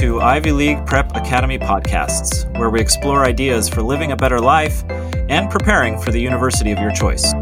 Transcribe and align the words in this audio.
to 0.00 0.18
Ivy 0.18 0.52
League 0.52 0.86
Prep 0.86 1.14
Academy 1.14 1.58
podcasts, 1.58 2.50
where 2.58 2.70
we 2.70 2.80
explore 2.80 3.26
ideas 3.26 3.68
for 3.68 3.82
living 3.82 4.12
a 4.12 4.16
better 4.16 4.40
life 4.40 4.82
and 5.28 5.50
preparing 5.50 6.00
for 6.00 6.10
the 6.10 6.18
university 6.18 6.72
of 6.72 6.78
your 6.78 6.90
choice. 6.90 7.34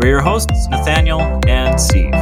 We're 0.00 0.08
your 0.08 0.22
hosts, 0.22 0.68
Nathaniel 0.68 1.20
and 1.46 1.78
Steve. 1.78 2.14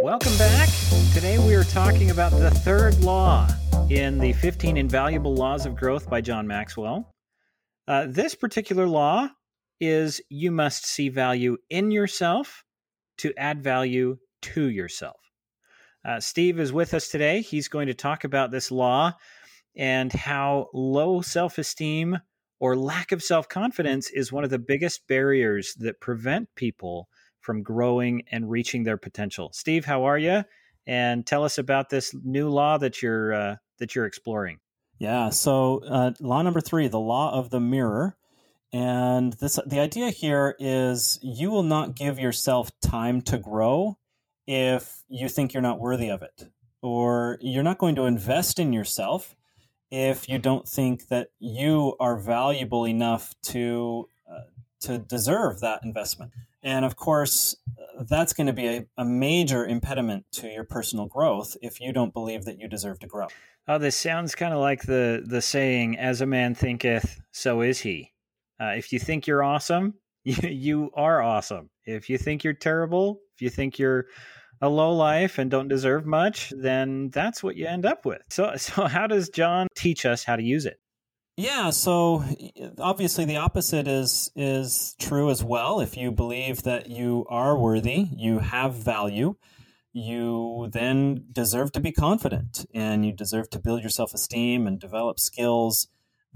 Welcome 0.00 0.38
back. 0.38 0.68
Today 1.12 1.40
we 1.44 1.56
are 1.56 1.64
talking 1.64 2.12
about 2.12 2.30
the 2.30 2.52
third 2.52 3.00
law 3.00 3.48
in 3.90 4.18
the 4.18 4.34
15 4.34 4.76
Invaluable 4.76 5.34
Laws 5.34 5.66
of 5.66 5.74
Growth 5.74 6.08
by 6.08 6.20
John 6.20 6.46
Maxwell. 6.46 7.12
Uh, 7.88 8.06
this 8.08 8.36
particular 8.36 8.86
law 8.86 9.30
is 9.80 10.20
you 10.28 10.52
must 10.52 10.86
see 10.86 11.08
value 11.08 11.56
in 11.70 11.90
yourself 11.90 12.62
to 13.16 13.34
add 13.36 13.64
value 13.64 14.18
to 14.42 14.68
yourself. 14.68 15.27
Uh, 16.04 16.20
Steve 16.20 16.58
is 16.60 16.72
with 16.72 16.94
us 16.94 17.08
today. 17.08 17.40
He's 17.40 17.68
going 17.68 17.88
to 17.88 17.94
talk 17.94 18.24
about 18.24 18.50
this 18.50 18.70
law 18.70 19.12
and 19.76 20.12
how 20.12 20.68
low 20.72 21.20
self 21.22 21.58
esteem 21.58 22.18
or 22.60 22.76
lack 22.76 23.12
of 23.12 23.22
self 23.22 23.48
confidence 23.48 24.10
is 24.10 24.32
one 24.32 24.44
of 24.44 24.50
the 24.50 24.58
biggest 24.58 25.06
barriers 25.06 25.74
that 25.78 26.00
prevent 26.00 26.48
people 26.54 27.08
from 27.40 27.62
growing 27.62 28.22
and 28.30 28.50
reaching 28.50 28.84
their 28.84 28.96
potential. 28.96 29.50
Steve, 29.52 29.84
how 29.84 30.04
are 30.04 30.18
you? 30.18 30.44
And 30.86 31.26
tell 31.26 31.44
us 31.44 31.58
about 31.58 31.90
this 31.90 32.14
new 32.24 32.48
law 32.48 32.78
that 32.78 33.02
you're 33.02 33.32
uh, 33.32 33.56
that 33.78 33.94
you're 33.94 34.06
exploring. 34.06 34.58
Yeah. 34.98 35.30
So, 35.30 35.82
uh, 35.84 36.12
law 36.20 36.42
number 36.42 36.60
three, 36.60 36.88
the 36.88 36.98
law 36.98 37.32
of 37.32 37.50
the 37.50 37.60
mirror. 37.60 38.16
And 38.72 39.32
this, 39.34 39.58
the 39.64 39.80
idea 39.80 40.10
here 40.10 40.54
is 40.58 41.18
you 41.22 41.50
will 41.50 41.62
not 41.62 41.94
give 41.94 42.18
yourself 42.18 42.70
time 42.82 43.22
to 43.22 43.38
grow 43.38 43.96
if 44.48 45.04
you 45.08 45.28
think 45.28 45.52
you're 45.52 45.62
not 45.62 45.78
worthy 45.78 46.08
of 46.08 46.22
it, 46.22 46.48
or 46.80 47.38
you're 47.42 47.62
not 47.62 47.76
going 47.76 47.94
to 47.96 48.06
invest 48.06 48.58
in 48.58 48.72
yourself 48.72 49.36
if 49.90 50.26
you 50.26 50.38
don't 50.38 50.66
think 50.66 51.08
that 51.08 51.28
you 51.38 51.94
are 52.00 52.18
valuable 52.18 52.86
enough 52.86 53.34
to 53.42 54.08
uh, 54.30 54.40
to 54.80 54.98
deserve 54.98 55.60
that 55.60 55.80
investment. 55.84 56.32
And 56.62 56.86
of 56.86 56.96
course, 56.96 57.56
that's 58.08 58.32
going 58.32 58.46
to 58.46 58.52
be 58.54 58.66
a, 58.66 58.86
a, 58.96 59.04
major 59.04 59.66
impediment 59.66 60.24
to 60.32 60.48
your 60.48 60.64
personal 60.64 61.06
growth 61.06 61.56
if 61.62 61.80
you 61.80 61.92
don't 61.92 62.12
believe 62.12 62.44
that 62.44 62.58
you 62.58 62.68
deserve 62.68 62.98
to 63.00 63.06
grow. 63.06 63.26
Oh, 63.66 63.78
this 63.78 63.96
sounds 63.96 64.34
kind 64.34 64.54
of 64.54 64.60
like 64.60 64.82
the 64.82 65.22
the 65.26 65.42
saying, 65.42 65.98
"As 65.98 66.22
a 66.22 66.26
man 66.26 66.54
thinketh, 66.54 67.20
so 67.32 67.60
is 67.60 67.80
he." 67.80 68.12
Uh, 68.58 68.72
if 68.76 68.94
you 68.94 68.98
think 68.98 69.26
you're 69.26 69.42
awesome, 69.42 69.94
you, 70.24 70.48
you 70.48 70.90
are 70.94 71.20
awesome. 71.20 71.68
If 71.84 72.08
you 72.08 72.16
think 72.16 72.44
you're 72.44 72.54
terrible, 72.54 73.20
if 73.34 73.42
you 73.42 73.50
think 73.50 73.78
you're 73.78 74.06
a 74.60 74.68
low 74.68 74.92
life 74.92 75.38
and 75.38 75.50
don't 75.50 75.68
deserve 75.68 76.06
much, 76.06 76.52
then 76.56 77.10
that's 77.10 77.42
what 77.42 77.56
you 77.56 77.66
end 77.66 77.86
up 77.86 78.04
with. 78.04 78.22
So, 78.28 78.54
so 78.56 78.86
how 78.86 79.06
does 79.06 79.28
John 79.28 79.68
teach 79.74 80.04
us 80.04 80.24
how 80.24 80.36
to 80.36 80.42
use 80.42 80.66
it? 80.66 80.78
Yeah, 81.36 81.70
so 81.70 82.24
obviously 82.78 83.24
the 83.24 83.36
opposite 83.36 83.86
is 83.86 84.28
is 84.34 84.96
true 84.98 85.30
as 85.30 85.44
well. 85.44 85.78
If 85.78 85.96
you 85.96 86.10
believe 86.10 86.64
that 86.64 86.88
you 86.88 87.26
are 87.28 87.56
worthy, 87.56 88.08
you 88.16 88.40
have 88.40 88.74
value, 88.74 89.36
you 89.92 90.68
then 90.72 91.26
deserve 91.30 91.70
to 91.72 91.80
be 91.80 91.92
confident 91.92 92.66
and 92.74 93.06
you 93.06 93.12
deserve 93.12 93.50
to 93.50 93.60
build 93.60 93.82
your 93.82 93.90
self-esteem 93.90 94.66
and 94.66 94.80
develop 94.80 95.20
skills 95.20 95.86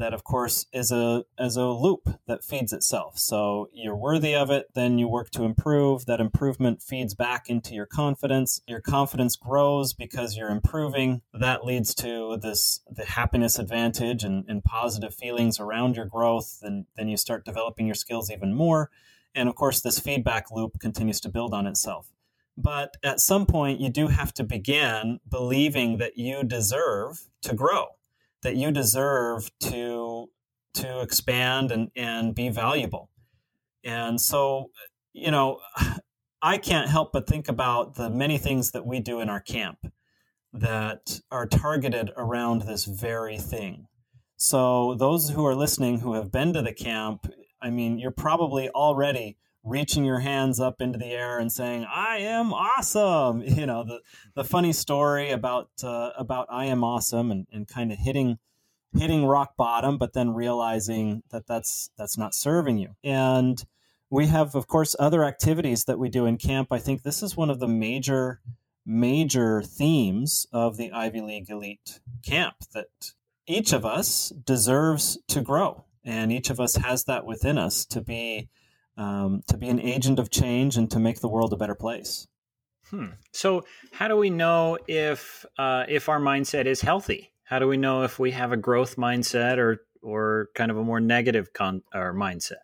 that 0.03 0.13
of 0.13 0.25
course 0.25 0.67
is 0.73 0.91
a 0.91 1.25
as 1.39 1.57
a 1.57 1.67
loop 1.67 2.19
that 2.27 2.43
feeds 2.43 2.73
itself. 2.73 3.19
So 3.19 3.69
you're 3.73 3.95
worthy 3.95 4.35
of 4.35 4.51
it 4.51 4.67
then 4.75 4.99
you 4.99 5.07
work 5.07 5.31
to 5.31 5.45
improve. 5.45 6.07
That 6.07 6.21
improvement 6.21 6.83
feeds 6.83 7.15
back 7.15 7.49
into 7.49 7.75
your 7.75 7.87
confidence. 7.87 8.61
Your 8.67 8.81
confidence 8.81 9.37
grows 9.37 9.93
because 9.93 10.37
you're 10.37 10.51
improving. 10.51 11.23
That 11.33 11.65
leads 11.65 11.95
to 11.97 12.37
this 12.37 12.81
the 12.91 13.05
happiness 13.05 13.61
advantage 13.61 14.25
and, 14.25 14.45
and 14.49 14.65
positive 14.65 15.15
feelings 15.15 15.61
around 15.61 15.95
your 15.97 16.07
growth. 16.07 16.59
And 16.63 16.87
then 16.97 17.09
you 17.09 17.17
start 17.17 17.45
developing 17.45 17.87
your 17.87 17.95
skills 17.95 18.29
even 18.29 18.55
more. 18.55 18.91
And 19.37 19.49
of 19.49 19.55
course 19.55 19.81
this 19.81 20.01
feedback 20.01 20.51
loop 20.51 20.81
continues 20.81 21.21
to 21.21 21.29
build 21.29 21.55
on 21.55 21.69
itself. 21.69 22.11
But 22.57 22.97
at 23.05 23.21
some 23.21 23.47
point 23.47 23.81
you 23.81 23.89
do 23.89 24.09
have 24.09 24.35
to 24.35 24.43
begin 24.43 25.21
believing 25.31 25.99
that 25.99 26.19
you 26.19 26.43
deserve 26.43 27.29
to 27.43 27.55
grow 27.55 27.91
that 28.43 28.57
you 28.57 28.71
deserve 28.71 29.51
to 29.61 30.29
to 30.75 31.01
expand 31.01 31.71
and, 31.71 31.91
and 31.95 32.35
be 32.35 32.49
valuable. 32.49 33.11
And 33.85 34.21
so, 34.21 34.71
you 35.13 35.31
know, 35.31 35.61
I 36.45 36.59
can't 36.59 36.91
help 36.91 37.13
but 37.13 37.29
think 37.29 37.49
about 37.49 37.95
the 37.95 38.11
many 38.11 38.37
things 38.37 38.73
that 38.73 38.85
we 38.85 38.99
do 38.99 39.21
in 39.21 39.29
our 39.29 39.41
camp 39.41 39.79
that 40.53 41.21
are 41.31 41.47
targeted 41.47 42.11
around 42.17 42.63
this 42.63 42.85
very 42.85 43.39
thing. 43.39 43.87
So, 44.37 44.95
those 44.95 45.31
who 45.31 45.47
are 45.47 45.55
listening 45.55 46.01
who 46.01 46.15
have 46.15 46.33
been 46.33 46.53
to 46.55 46.63
the 46.63 46.73
camp, 46.73 47.33
I 47.61 47.71
mean, 47.71 47.99
you're 47.99 48.11
probably 48.11 48.69
already 48.71 49.37
reaching 49.65 50.05
your 50.05 50.21
hands 50.21 50.59
up 50.59 50.81
into 50.81 50.99
the 50.99 51.07
air 51.07 51.39
and 51.39 51.53
saying 51.53 51.87
i 51.91 52.19
am 52.19 52.53
awesome. 52.53 53.43
You 53.53 53.67
know 53.67 53.85
the, 53.85 54.01
the 54.35 54.45
funny 54.45 54.73
story 54.73 55.31
about 55.31 55.69
uh, 55.83 56.11
about 56.17 56.47
i 56.51 56.67
am 56.67 56.83
awesome 56.83 57.31
and, 57.31 57.47
and 57.53 57.69
kind 57.69 57.93
of 57.93 57.99
hitting 57.99 58.39
hitting 58.95 59.25
rock 59.25 59.57
bottom 59.57 59.99
but 59.99 60.13
then 60.13 60.35
realizing 60.35 61.23
that 61.31 61.47
that's 61.47 61.91
that's 61.97 62.19
not 62.19 62.35
serving 62.35 62.79
you. 62.79 62.95
And 63.03 63.63
we 64.11 64.27
have 64.27 64.55
of 64.55 64.67
course 64.67 64.95
other 64.99 65.25
activities 65.25 65.85
that 65.85 65.99
we 65.99 66.09
do 66.09 66.27
in 66.27 66.39
camp. 66.39 66.69
I 66.71 66.79
think 66.79 67.03
this 67.03 67.23
is 67.23 67.37
one 67.37 67.51
of 67.51 67.61
the 67.61 67.69
major 67.69 68.41
major 68.85 69.63
themes 69.63 70.47
of 70.53 70.77
the 70.77 70.91
ivy 70.93 71.21
league 71.21 71.49
elite 71.49 72.01
camp 72.25 72.57
that 72.75 73.13
each 73.47 73.73
of 73.73 73.85
us 73.85 74.31
deserves 74.45 75.19
to 75.29 75.41
grow 75.41 75.85
and 76.05 76.33
each 76.33 76.51
of 76.51 76.59
us 76.59 76.77
has 76.77 77.05
that 77.05 77.25
within 77.25 77.59
us 77.59 77.85
to 77.85 78.01
be 78.01 78.49
um, 78.97 79.43
to 79.49 79.57
be 79.57 79.69
an 79.69 79.81
agent 79.81 80.19
of 80.19 80.31
change 80.31 80.77
and 80.77 80.91
to 80.91 80.99
make 80.99 81.21
the 81.21 81.29
world 81.29 81.53
a 81.53 81.57
better 81.57 81.75
place. 81.75 82.27
Hmm. 82.91 83.07
So, 83.33 83.65
how 83.93 84.09
do 84.09 84.17
we 84.17 84.31
know 84.31 84.79
if 84.87 85.47
uh, 85.59 85.85
if 85.89 86.09
our 86.09 86.21
mindset 86.21 86.67
is 86.67 86.81
healthy? 86.81 87.33
How 87.45 87.59
do 87.59 87.67
we 87.67 87.77
know 87.77 88.03
if 88.03 88.19
we 88.19 88.33
have 88.33 88.53
a 88.53 88.57
growth 88.57 88.97
mindset 88.97 89.59
or 89.59 89.79
or 90.03 90.49
kind 90.55 90.71
of 90.71 90.77
a 90.77 90.85
more 90.85 91.01
negative 91.01 91.53
con- 91.53 91.83
or 91.95 92.13
mindset? 92.13 92.63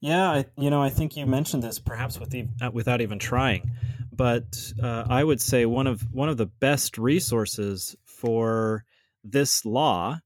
Yeah, 0.00 0.30
I, 0.30 0.44
you 0.56 0.68
know, 0.68 0.82
I 0.82 0.90
think 0.90 1.16
you 1.16 1.26
mentioned 1.26 1.62
this 1.62 1.78
perhaps 1.78 2.18
with 2.18 2.30
the, 2.30 2.48
uh, 2.60 2.70
without 2.72 3.00
even 3.00 3.20
trying, 3.20 3.70
but 4.12 4.72
uh, 4.82 5.04
I 5.08 5.22
would 5.22 5.40
say 5.40 5.64
one 5.64 5.86
of 5.86 6.02
one 6.12 6.28
of 6.28 6.36
the 6.36 6.46
best 6.46 6.98
resources 6.98 7.96
for 8.04 8.84
this 9.24 9.64
law 9.64 10.18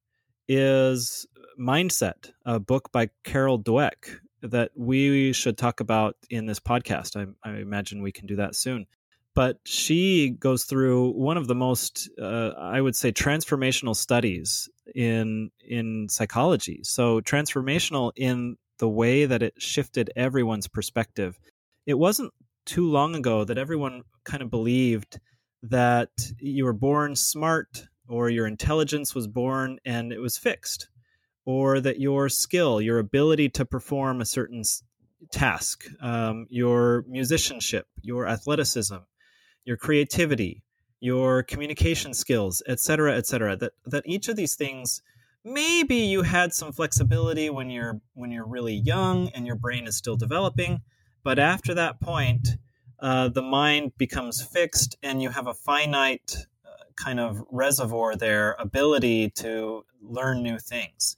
is 0.49 1.26
Mindset, 1.59 2.32
a 2.44 2.60
book 2.60 2.91
by 2.93 3.10
Carol 3.25 3.59
Dweck, 3.62 4.21
that 4.43 4.71
we 4.75 5.33
should 5.33 5.59
talk 5.59 5.81
about 5.81 6.17
in 6.31 6.47
this 6.47 6.61
podcast. 6.61 7.17
I, 7.17 7.49
I 7.49 7.57
imagine 7.57 8.03
we 8.03 8.13
can 8.13 8.27
do 8.27 8.37
that 8.37 8.55
soon. 8.55 8.87
But 9.35 9.59
she 9.67 10.31
goes 10.31 10.65
through 10.65 11.11
one 11.11 11.37
of 11.37 11.47
the 11.47 11.55
most, 11.55 12.09
uh, 12.19 12.53
I 12.57 12.81
would 12.81 12.97
say, 12.97 13.13
transformational 13.13 13.95
studies 13.95 14.71
in 14.95 15.51
in 15.61 16.09
psychology. 16.09 16.81
So 16.85 17.21
transformational 17.21 18.13
in 18.17 18.57
the 18.79 18.89
way 18.89 19.27
that 19.27 19.43
it 19.43 19.55
shifted 19.59 20.11
everyone's 20.17 20.69
perspective. 20.69 21.39
It 21.85 21.99
wasn't 21.99 22.33
too 22.65 22.91
long 22.91 23.15
ago 23.15 23.45
that 23.45 23.59
everyone 23.59 24.03
kind 24.25 24.43
of 24.43 24.51
believed 24.51 25.21
that 25.63 26.11
you 26.39 26.65
were 26.65 26.73
born 26.73 27.15
smart 27.15 27.89
or 28.09 28.31
your 28.31 28.47
intelligence 28.47 29.15
was 29.15 29.27
born 29.27 29.79
and 29.85 30.13
it 30.13 30.19
was 30.19 30.39
fixed 30.39 30.89
or 31.47 31.81
that 31.81 32.01
your 32.01 32.29
skill, 32.29 32.81
your 32.81 32.99
ability 32.99 33.49
to 33.49 33.65
perform 33.65 34.20
a 34.20 34.26
certain 34.26 34.62
task, 35.31 35.87
um, 36.03 36.47
your 36.50 37.05
musicianship, 37.09 37.87
your 38.03 38.26
athleticism, 38.26 38.97
your 39.65 39.76
creativity, 39.76 40.62
your 41.00 41.44
communication 41.44 42.12
skills, 42.12 42.62
etc., 42.67 43.17
etc. 43.17 43.56
That 43.56 43.73
that 43.87 44.03
each 44.06 44.29
of 44.29 44.37
these 44.37 44.56
things, 44.56 45.03
maybe 45.44 45.97
you 45.97 46.23
had 46.23 46.53
some 46.53 46.73
flexibility 46.73 47.49
when 47.49 47.70
you're 47.70 48.00
when 48.15 48.31
you're 48.32 48.47
really 48.47 48.75
young 48.75 49.29
and 49.29 49.47
your 49.47 49.56
brain 49.56 49.87
is 49.87 49.97
still 49.97 50.17
developing, 50.17 50.82
but 51.23 51.38
after 51.38 51.75
that 51.75 52.00
point, 52.00 52.49
uh, 52.99 53.29
the 53.29 53.43
mind 53.43 53.93
becomes 53.99 54.43
fixed 54.43 54.97
and 55.03 55.23
you 55.23 55.31
have 55.31 55.47
a 55.47 55.55
finite 55.55 56.37
uh, 56.65 56.85
kind 56.97 57.20
of 57.20 57.44
reservoir 57.50 58.17
there, 58.17 58.56
ability 58.59 59.31
to 59.31 59.85
learn 60.03 60.43
new 60.43 60.59
things. 60.59 61.17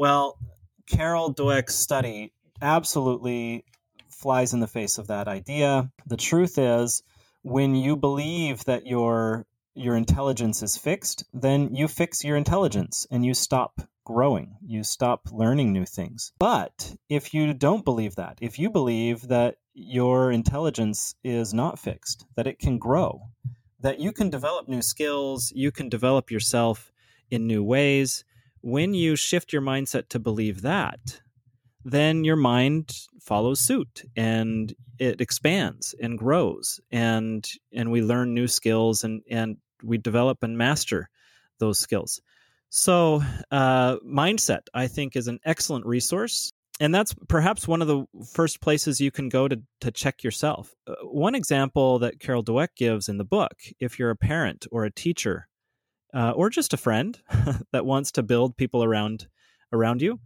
Well, 0.00 0.38
Carol 0.86 1.34
Dweck's 1.34 1.74
study 1.74 2.32
absolutely 2.62 3.66
flies 4.08 4.54
in 4.54 4.60
the 4.60 4.66
face 4.66 4.96
of 4.96 5.08
that 5.08 5.28
idea. 5.28 5.92
The 6.06 6.16
truth 6.16 6.56
is, 6.56 7.02
when 7.42 7.74
you 7.74 7.96
believe 7.96 8.64
that 8.64 8.86
your 8.86 9.44
your 9.74 9.96
intelligence 9.96 10.62
is 10.62 10.78
fixed, 10.78 11.24
then 11.34 11.74
you 11.74 11.86
fix 11.86 12.24
your 12.24 12.38
intelligence 12.38 13.06
and 13.10 13.26
you 13.26 13.34
stop 13.34 13.82
growing. 14.04 14.56
You 14.66 14.84
stop 14.84 15.28
learning 15.30 15.74
new 15.74 15.84
things. 15.84 16.32
But 16.38 16.94
if 17.10 17.34
you 17.34 17.52
don't 17.52 17.84
believe 17.84 18.16
that, 18.16 18.38
if 18.40 18.58
you 18.58 18.70
believe 18.70 19.28
that 19.28 19.56
your 19.74 20.32
intelligence 20.32 21.14
is 21.22 21.52
not 21.52 21.78
fixed, 21.78 22.24
that 22.36 22.46
it 22.46 22.58
can 22.58 22.78
grow, 22.78 23.20
that 23.80 24.00
you 24.00 24.12
can 24.12 24.30
develop 24.30 24.66
new 24.66 24.80
skills, 24.80 25.52
you 25.54 25.70
can 25.70 25.90
develop 25.90 26.30
yourself 26.30 26.90
in 27.30 27.46
new 27.46 27.62
ways. 27.62 28.24
When 28.62 28.94
you 28.94 29.16
shift 29.16 29.52
your 29.52 29.62
mindset 29.62 30.08
to 30.10 30.18
believe 30.18 30.62
that, 30.62 31.20
then 31.84 32.24
your 32.24 32.36
mind 32.36 32.92
follows 33.20 33.60
suit 33.60 34.02
and 34.16 34.74
it 34.98 35.20
expands 35.20 35.94
and 36.00 36.18
grows 36.18 36.78
and 36.90 37.46
and 37.72 37.90
we 37.90 38.02
learn 38.02 38.34
new 38.34 38.46
skills 38.46 39.02
and 39.02 39.22
and 39.30 39.56
we 39.82 39.96
develop 39.96 40.42
and 40.42 40.58
master 40.58 41.08
those 41.58 41.78
skills. 41.78 42.20
So, 42.70 43.22
uh, 43.50 43.96
mindset, 44.06 44.62
I 44.72 44.86
think, 44.86 45.16
is 45.16 45.26
an 45.26 45.40
excellent 45.44 45.86
resource. 45.86 46.52
And 46.78 46.94
that's 46.94 47.14
perhaps 47.28 47.68
one 47.68 47.82
of 47.82 47.88
the 47.88 48.06
first 48.32 48.62
places 48.62 49.00
you 49.00 49.10
can 49.10 49.28
go 49.28 49.48
to, 49.48 49.60
to 49.82 49.90
check 49.90 50.24
yourself. 50.24 50.74
Uh, 50.86 50.94
one 51.02 51.34
example 51.34 51.98
that 51.98 52.20
Carol 52.20 52.42
Dweck 52.42 52.68
gives 52.74 53.08
in 53.08 53.18
the 53.18 53.24
book 53.24 53.52
if 53.80 53.98
you're 53.98 54.10
a 54.10 54.16
parent 54.16 54.66
or 54.70 54.84
a 54.84 54.90
teacher 54.90 55.46
uh, 56.14 56.32
or 56.32 56.50
just 56.50 56.72
a 56.72 56.76
friend 56.76 57.18
that 57.72 57.86
wants 57.86 58.12
to 58.12 58.22
build 58.22 58.56
people 58.56 58.84
around 58.84 59.28
around 59.72 60.02
you, 60.02 60.20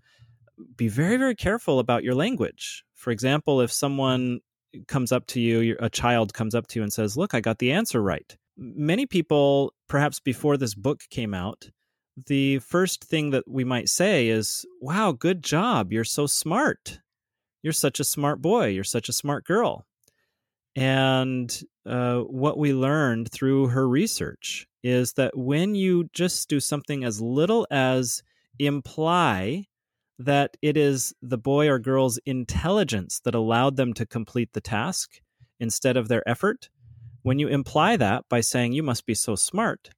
be 0.77 0.89
very, 0.89 1.17
very 1.17 1.35
careful 1.35 1.79
about 1.79 2.05
your 2.05 2.15
language. 2.15 2.85
For 2.95 3.11
example, 3.11 3.61
if 3.61 3.73
someone 3.73 4.41
comes 4.89 5.13
up 5.13 5.27
to 5.29 5.41
you, 5.41 5.77
a 5.81 5.91
child 5.91 6.35
comes 6.35 6.55
up 6.55 6.67
to 6.69 6.79
you 6.79 6.83
and 6.83 6.93
says, 6.93 7.17
Look, 7.17 7.35
I 7.35 7.41
got 7.41 7.59
the 7.59 7.73
answer 7.73 8.03
right. 8.03 8.37
Many 8.57 9.07
people, 9.07 9.73
perhaps 9.89 10.21
before 10.21 10.57
this 10.57 10.75
book 10.75 11.03
came 11.11 11.35
out, 11.35 11.71
the 12.27 12.61
first 12.61 13.05
thing 13.05 13.31
that 13.31 13.45
we 13.49 13.65
might 13.65 13.89
say 13.89 14.29
is, 14.29 14.65
Wow, 14.81 15.13
good 15.13 15.43
job. 15.43 15.93
You're 15.93 16.05
so 16.05 16.27
smart. 16.27 17.01
You're 17.63 17.73
such 17.73 18.01
a 18.01 18.05
smart 18.05 18.43
boy. 18.43 18.69
You're 18.69 18.85
such 18.85 19.09
a 19.09 19.13
smart 19.13 19.45
girl. 19.45 19.87
And 20.77 21.63
uh, 21.87 22.21
what 22.21 22.59
we 22.59 22.75
learned 22.75 23.31
through 23.31 23.69
her 23.69 23.89
research 23.89 24.67
is 24.85 25.15
that 25.15 25.37
when 25.37 25.75
you 25.75 26.09
just 26.13 26.49
do 26.49 26.61
something 26.61 27.03
as 27.03 27.21
little 27.21 27.67
as 27.71 28.23
imply 28.59 29.65
that 30.19 30.57
it 30.63 30.77
is 30.77 31.13
the 31.23 31.39
boy 31.39 31.69
or 31.69 31.79
girl's 31.81 32.19
intelligence 32.27 33.21
that 33.25 33.35
allowed 33.35 33.77
them 33.77 33.95
to 33.95 34.07
complete 34.07 34.53
the 34.53 34.61
task 34.61 35.21
instead 35.59 35.97
of 35.97 36.07
their 36.07 36.27
effort, 36.29 36.69
when 37.23 37.39
you 37.39 37.49
imply 37.49 37.97
that 37.97 38.25
by 38.29 38.41
saying 38.41 38.73
you 38.73 38.83
must 38.83 39.07
be 39.07 39.15
so 39.15 39.35
smart, 39.35 39.89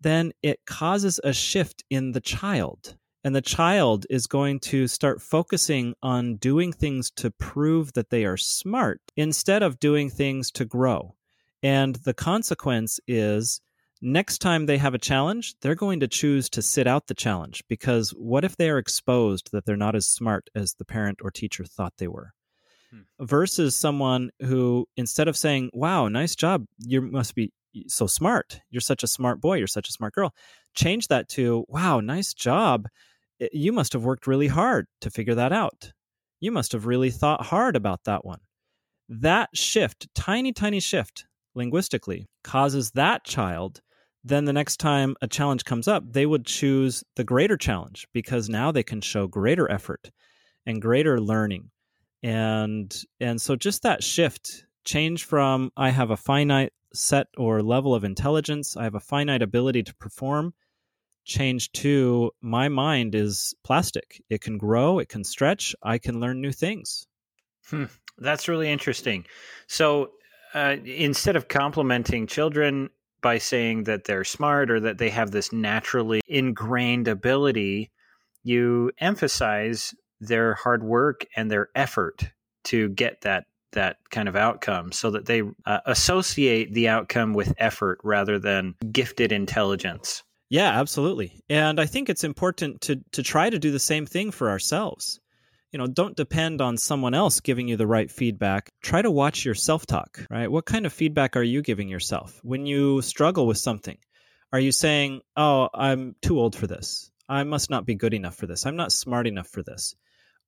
then 0.00 0.32
it 0.42 0.60
causes 0.64 1.20
a 1.24 1.32
shift 1.32 1.82
in 1.90 2.12
the 2.12 2.20
child. 2.20 2.96
And 3.22 3.34
the 3.34 3.42
child 3.42 4.06
is 4.08 4.26
going 4.26 4.60
to 4.60 4.86
start 4.86 5.20
focusing 5.20 5.94
on 6.02 6.36
doing 6.36 6.72
things 6.72 7.10
to 7.16 7.30
prove 7.30 7.92
that 7.92 8.08
they 8.08 8.24
are 8.24 8.38
smart 8.38 9.02
instead 9.14 9.62
of 9.62 9.80
doing 9.80 10.08
things 10.08 10.50
to 10.52 10.64
grow. 10.64 11.16
And 11.62 11.96
the 11.96 12.14
consequence 12.14 12.98
is 13.06 13.60
next 14.02 14.38
time 14.38 14.66
they 14.66 14.78
have 14.78 14.94
a 14.94 14.98
challenge, 14.98 15.54
they're 15.60 15.74
going 15.74 16.00
to 16.00 16.08
choose 16.08 16.48
to 16.50 16.62
sit 16.62 16.86
out 16.86 17.06
the 17.06 17.14
challenge 17.14 17.62
because 17.68 18.10
what 18.10 18.44
if 18.44 18.56
they 18.56 18.70
are 18.70 18.78
exposed 18.78 19.50
that 19.52 19.64
they're 19.64 19.76
not 19.76 19.94
as 19.94 20.08
smart 20.08 20.48
as 20.54 20.74
the 20.74 20.84
parent 20.84 21.20
or 21.22 21.30
teacher 21.30 21.64
thought 21.64 21.94
they 21.98 22.08
were? 22.08 22.32
Hmm. 22.90 23.00
Versus 23.20 23.76
someone 23.76 24.30
who, 24.40 24.86
instead 24.96 25.28
of 25.28 25.36
saying, 25.36 25.70
Wow, 25.72 26.08
nice 26.08 26.34
job, 26.34 26.66
you 26.78 27.00
must 27.00 27.34
be 27.34 27.52
so 27.86 28.06
smart. 28.06 28.60
You're 28.70 28.80
such 28.80 29.02
a 29.02 29.08
smart 29.08 29.40
boy. 29.40 29.58
You're 29.58 29.66
such 29.66 29.88
a 29.88 29.92
smart 29.92 30.14
girl. 30.14 30.34
Change 30.74 31.08
that 31.08 31.28
to, 31.30 31.64
Wow, 31.68 32.00
nice 32.00 32.34
job. 32.34 32.88
You 33.52 33.72
must 33.72 33.92
have 33.92 34.04
worked 34.04 34.26
really 34.26 34.48
hard 34.48 34.86
to 35.00 35.10
figure 35.10 35.34
that 35.34 35.52
out. 35.52 35.92
You 36.40 36.52
must 36.52 36.72
have 36.72 36.86
really 36.86 37.10
thought 37.10 37.46
hard 37.46 37.76
about 37.76 38.04
that 38.04 38.24
one. 38.24 38.40
That 39.08 39.50
shift, 39.54 40.08
tiny, 40.14 40.52
tiny 40.52 40.80
shift 40.80 41.26
linguistically, 41.54 42.28
causes 42.44 42.92
that 42.92 43.24
child 43.24 43.80
then 44.22 44.44
the 44.44 44.52
next 44.52 44.78
time 44.78 45.16
a 45.22 45.26
challenge 45.26 45.64
comes 45.64 45.88
up, 45.88 46.04
they 46.06 46.26
would 46.26 46.44
choose 46.44 47.02
the 47.16 47.24
greater 47.24 47.56
challenge 47.56 48.06
because 48.12 48.48
now 48.48 48.70
they 48.70 48.82
can 48.82 49.00
show 49.00 49.26
greater 49.26 49.70
effort 49.70 50.10
and 50.66 50.82
greater 50.82 51.20
learning. 51.20 51.70
And 52.22 52.94
and 53.18 53.40
so 53.40 53.56
just 53.56 53.82
that 53.82 54.04
shift 54.04 54.66
change 54.84 55.24
from 55.24 55.70
I 55.76 55.90
have 55.90 56.10
a 56.10 56.16
finite 56.16 56.72
set 56.92 57.28
or 57.36 57.62
level 57.62 57.94
of 57.94 58.04
intelligence, 58.04 58.76
I 58.76 58.84
have 58.84 58.94
a 58.94 59.00
finite 59.00 59.42
ability 59.42 59.84
to 59.84 59.94
perform, 59.94 60.52
change 61.24 61.72
to 61.72 62.32
my 62.42 62.68
mind 62.68 63.14
is 63.14 63.54
plastic. 63.64 64.22
It 64.28 64.40
can 64.40 64.58
grow, 64.58 64.98
it 64.98 65.08
can 65.08 65.24
stretch, 65.24 65.74
I 65.82 65.98
can 65.98 66.20
learn 66.20 66.40
new 66.40 66.52
things. 66.52 67.06
Hmm, 67.68 67.84
that's 68.18 68.48
really 68.48 68.70
interesting. 68.70 69.24
So 69.66 70.10
uh, 70.52 70.76
instead 70.84 71.36
of 71.36 71.48
complimenting 71.48 72.26
children 72.26 72.90
by 73.20 73.38
saying 73.38 73.84
that 73.84 74.04
they're 74.04 74.24
smart 74.24 74.70
or 74.70 74.80
that 74.80 74.98
they 74.98 75.10
have 75.10 75.30
this 75.30 75.52
naturally 75.52 76.20
ingrained 76.26 77.08
ability, 77.08 77.90
you 78.42 78.90
emphasize 78.98 79.94
their 80.20 80.54
hard 80.54 80.82
work 80.82 81.26
and 81.36 81.50
their 81.50 81.68
effort 81.74 82.30
to 82.64 82.88
get 82.90 83.22
that 83.22 83.44
that 83.72 83.98
kind 84.10 84.28
of 84.28 84.34
outcome 84.34 84.90
so 84.90 85.10
that 85.12 85.26
they 85.26 85.42
uh, 85.64 85.78
associate 85.86 86.74
the 86.74 86.88
outcome 86.88 87.34
with 87.34 87.54
effort 87.58 88.00
rather 88.02 88.36
than 88.36 88.74
gifted 88.90 89.30
intelligence. 89.30 90.24
Yeah, 90.48 90.80
absolutely. 90.80 91.40
And 91.48 91.80
I 91.80 91.86
think 91.86 92.08
it's 92.08 92.24
important 92.24 92.80
to 92.82 93.00
to 93.12 93.22
try 93.22 93.48
to 93.48 93.58
do 93.58 93.70
the 93.70 93.78
same 93.78 94.06
thing 94.06 94.30
for 94.30 94.50
ourselves 94.50 95.20
you 95.72 95.78
know, 95.78 95.86
don't 95.86 96.16
depend 96.16 96.60
on 96.60 96.76
someone 96.76 97.14
else 97.14 97.40
giving 97.40 97.68
you 97.68 97.76
the 97.76 97.86
right 97.86 98.10
feedback. 98.10 98.72
Try 98.82 99.02
to 99.02 99.10
watch 99.10 99.44
your 99.44 99.54
self 99.54 99.86
talk, 99.86 100.26
right? 100.28 100.50
What 100.50 100.66
kind 100.66 100.84
of 100.84 100.92
feedback 100.92 101.36
are 101.36 101.42
you 101.42 101.62
giving 101.62 101.88
yourself 101.88 102.40
when 102.42 102.66
you 102.66 103.02
struggle 103.02 103.46
with 103.46 103.58
something? 103.58 103.98
Are 104.52 104.58
you 104.58 104.72
saying, 104.72 105.20
oh, 105.36 105.68
I'm 105.72 106.16
too 106.22 106.40
old 106.40 106.56
for 106.56 106.66
this? 106.66 107.10
I 107.28 107.44
must 107.44 107.70
not 107.70 107.86
be 107.86 107.94
good 107.94 108.14
enough 108.14 108.34
for 108.34 108.48
this. 108.48 108.66
I'm 108.66 108.74
not 108.74 108.90
smart 108.90 109.28
enough 109.28 109.46
for 109.46 109.62
this. 109.62 109.94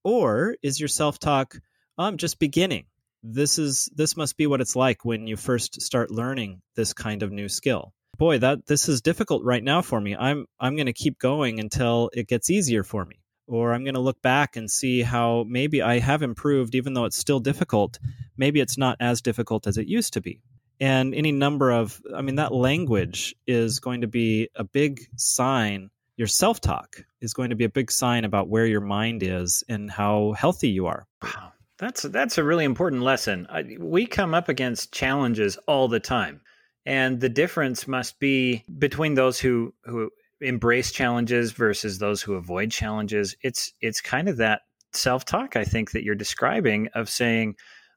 Or 0.02 0.56
is 0.62 0.80
your 0.80 0.88
self 0.88 1.20
talk, 1.20 1.54
oh, 1.98 2.04
I'm 2.04 2.16
just 2.16 2.40
beginning. 2.40 2.86
This 3.22 3.60
is 3.60 3.88
this 3.94 4.16
must 4.16 4.36
be 4.36 4.48
what 4.48 4.60
it's 4.60 4.74
like 4.74 5.04
when 5.04 5.28
you 5.28 5.36
first 5.36 5.80
start 5.80 6.10
learning 6.10 6.60
this 6.74 6.92
kind 6.92 7.22
of 7.22 7.30
new 7.30 7.48
skill. 7.48 7.94
Boy, 8.18 8.38
that 8.38 8.66
this 8.66 8.88
is 8.88 9.00
difficult 9.00 9.44
right 9.44 9.62
now 9.62 9.82
for 9.82 10.00
me. 10.00 10.16
I'm 10.16 10.46
I'm 10.58 10.74
going 10.74 10.86
to 10.86 10.92
keep 10.92 11.20
going 11.20 11.60
until 11.60 12.10
it 12.12 12.26
gets 12.26 12.50
easier 12.50 12.82
for 12.82 13.04
me 13.04 13.21
or 13.52 13.72
I'm 13.72 13.84
going 13.84 13.94
to 13.94 14.00
look 14.00 14.22
back 14.22 14.56
and 14.56 14.70
see 14.70 15.02
how 15.02 15.44
maybe 15.48 15.82
I 15.82 15.98
have 15.98 16.22
improved, 16.22 16.74
even 16.74 16.94
though 16.94 17.04
it's 17.04 17.16
still 17.16 17.40
difficult. 17.40 17.98
Maybe 18.36 18.60
it's 18.60 18.78
not 18.78 18.96
as 19.00 19.20
difficult 19.20 19.66
as 19.66 19.78
it 19.78 19.86
used 19.86 20.14
to 20.14 20.20
be. 20.20 20.40
And 20.80 21.14
any 21.14 21.32
number 21.32 21.70
of, 21.70 22.00
I 22.14 22.22
mean, 22.22 22.36
that 22.36 22.52
language 22.52 23.36
is 23.46 23.78
going 23.78 24.00
to 24.00 24.06
be 24.06 24.48
a 24.56 24.64
big 24.64 25.06
sign. 25.16 25.90
Your 26.16 26.26
self 26.26 26.60
talk 26.60 27.04
is 27.20 27.34
going 27.34 27.50
to 27.50 27.56
be 27.56 27.64
a 27.64 27.68
big 27.68 27.90
sign 27.90 28.24
about 28.24 28.48
where 28.48 28.66
your 28.66 28.80
mind 28.80 29.22
is 29.22 29.62
and 29.68 29.90
how 29.90 30.32
healthy 30.32 30.68
you 30.68 30.86
are. 30.86 31.06
Wow. 31.22 31.52
That's, 31.78 32.02
that's 32.02 32.38
a 32.38 32.44
really 32.44 32.64
important 32.64 33.02
lesson. 33.02 33.46
I, 33.50 33.76
we 33.78 34.06
come 34.06 34.34
up 34.34 34.48
against 34.48 34.92
challenges 34.92 35.56
all 35.66 35.88
the 35.88 36.00
time. 36.00 36.40
And 36.84 37.20
the 37.20 37.28
difference 37.28 37.86
must 37.86 38.18
be 38.18 38.64
between 38.78 39.14
those 39.14 39.38
who, 39.38 39.74
who 39.84 40.10
embrace 40.42 40.92
challenges 40.92 41.52
versus 41.52 41.98
those 41.98 42.22
who 42.22 42.34
avoid 42.34 42.70
challenges. 42.70 43.36
It's 43.42 43.72
it's 43.80 44.00
kind 44.00 44.28
of 44.28 44.36
that 44.38 44.62
self-talk 44.94 45.56
i 45.56 45.64
think 45.64 45.92
that 45.92 46.04
you're 46.04 46.14
describing 46.14 46.88
of 46.94 47.08
saying 47.08 47.54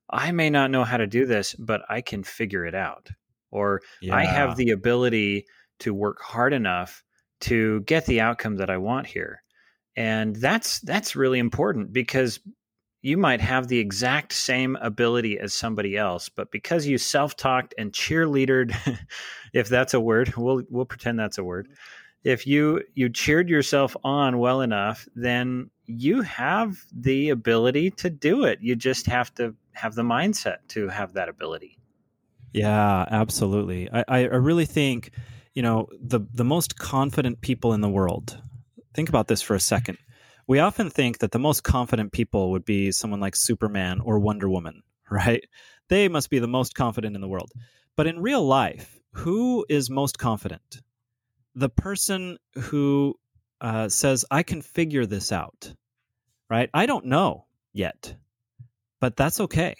i 0.09 0.31
may 0.31 0.49
not 0.49 0.71
know 0.71 0.83
how 0.83 0.97
to 0.97 1.07
do 1.07 1.25
this 1.25 1.53
but 1.55 1.81
i 1.89 2.01
can 2.01 2.23
figure 2.23 2.65
it 2.65 2.75
out. 2.75 3.09
Or 3.51 3.81
yeah. 4.01 4.15
i 4.15 4.25
have 4.25 4.55
the 4.55 4.71
ability 4.71 5.45
to 5.79 5.93
work 5.93 6.21
hard 6.21 6.53
enough 6.53 7.03
to 7.41 7.81
get 7.81 8.05
the 8.05 8.21
outcome 8.21 8.57
that 8.57 8.69
i 8.69 8.77
want 8.77 9.07
here. 9.07 9.41
And 9.97 10.35
that's 10.35 10.79
that's 10.81 11.15
really 11.15 11.39
important 11.39 11.93
because 11.93 12.39
you 13.01 13.17
might 13.17 13.39
have 13.39 13.67
the 13.67 13.79
exact 13.79 14.33
same 14.33 14.75
ability 14.77 15.39
as 15.39 15.53
somebody 15.53 15.95
else, 15.95 16.27
but 16.27 16.51
because 16.51 16.87
you 16.87 16.97
self-talked 16.97 17.73
and 17.77 17.93
cheerleadered, 17.93 18.75
if 19.53 19.69
that's 19.69 19.93
a 19.93 19.99
word, 19.99 20.33
we'll 20.35 20.63
we'll 20.69 20.85
pretend 20.85 21.19
that's 21.19 21.37
a 21.37 21.43
word 21.43 21.69
if 22.25 22.47
you 22.47 22.81
you 22.95 23.07
cheered 23.07 23.47
yourself 23.47 23.95
on 24.03 24.39
well 24.39 24.61
enough, 24.61 25.07
then 25.15 25.69
you 25.85 26.23
have 26.23 26.75
the 26.91 27.29
ability 27.29 27.91
to 27.91 28.09
do 28.09 28.43
it. 28.43 28.59
You 28.61 28.75
just 28.75 29.05
have 29.05 29.33
to 29.35 29.55
have 29.73 29.93
the 29.93 30.01
mindset 30.01 30.57
to 30.69 30.89
have 30.89 31.13
that 31.13 31.29
ability. 31.29 31.77
Yeah, 32.51 33.05
absolutely. 33.09 33.89
I, 33.91 34.03
I 34.07 34.21
really 34.23 34.65
think, 34.65 35.11
you 35.53 35.61
know, 35.61 35.87
the 36.01 36.21
the 36.33 36.43
most 36.43 36.79
confident 36.79 37.41
people 37.41 37.73
in 37.73 37.81
the 37.81 37.89
world. 37.89 38.41
Think 38.95 39.07
about 39.07 39.27
this 39.27 39.43
for 39.43 39.53
a 39.53 39.59
second. 39.59 39.99
We 40.47 40.59
often 40.59 40.89
think 40.89 41.19
that 41.19 41.31
the 41.31 41.39
most 41.39 41.63
confident 41.63 42.11
people 42.11 42.51
would 42.51 42.65
be 42.65 42.91
someone 42.91 43.19
like 43.19 43.35
Superman 43.35 43.99
or 43.99 44.17
Wonder 44.19 44.49
Woman, 44.49 44.81
right? 45.11 45.43
They 45.89 46.07
must 46.07 46.31
be 46.31 46.39
the 46.39 46.47
most 46.47 46.73
confident 46.73 47.15
in 47.15 47.21
the 47.21 47.27
world. 47.27 47.51
But 47.95 48.07
in 48.07 48.19
real 48.19 48.43
life, 48.43 48.99
who 49.11 49.63
is 49.69 49.91
most 49.91 50.17
confident? 50.17 50.81
The 51.55 51.69
person 51.69 52.37
who 52.55 53.15
uh, 53.61 53.89
says, 53.89 54.25
I 54.29 54.43
can 54.43 54.61
figure 54.61 55.05
this 55.05 55.31
out, 55.31 55.73
right? 56.49 56.69
I 56.73 56.85
don't 56.85 57.05
know 57.05 57.45
yet, 57.73 58.15
but 58.99 59.15
that's 59.15 59.39
okay. 59.39 59.75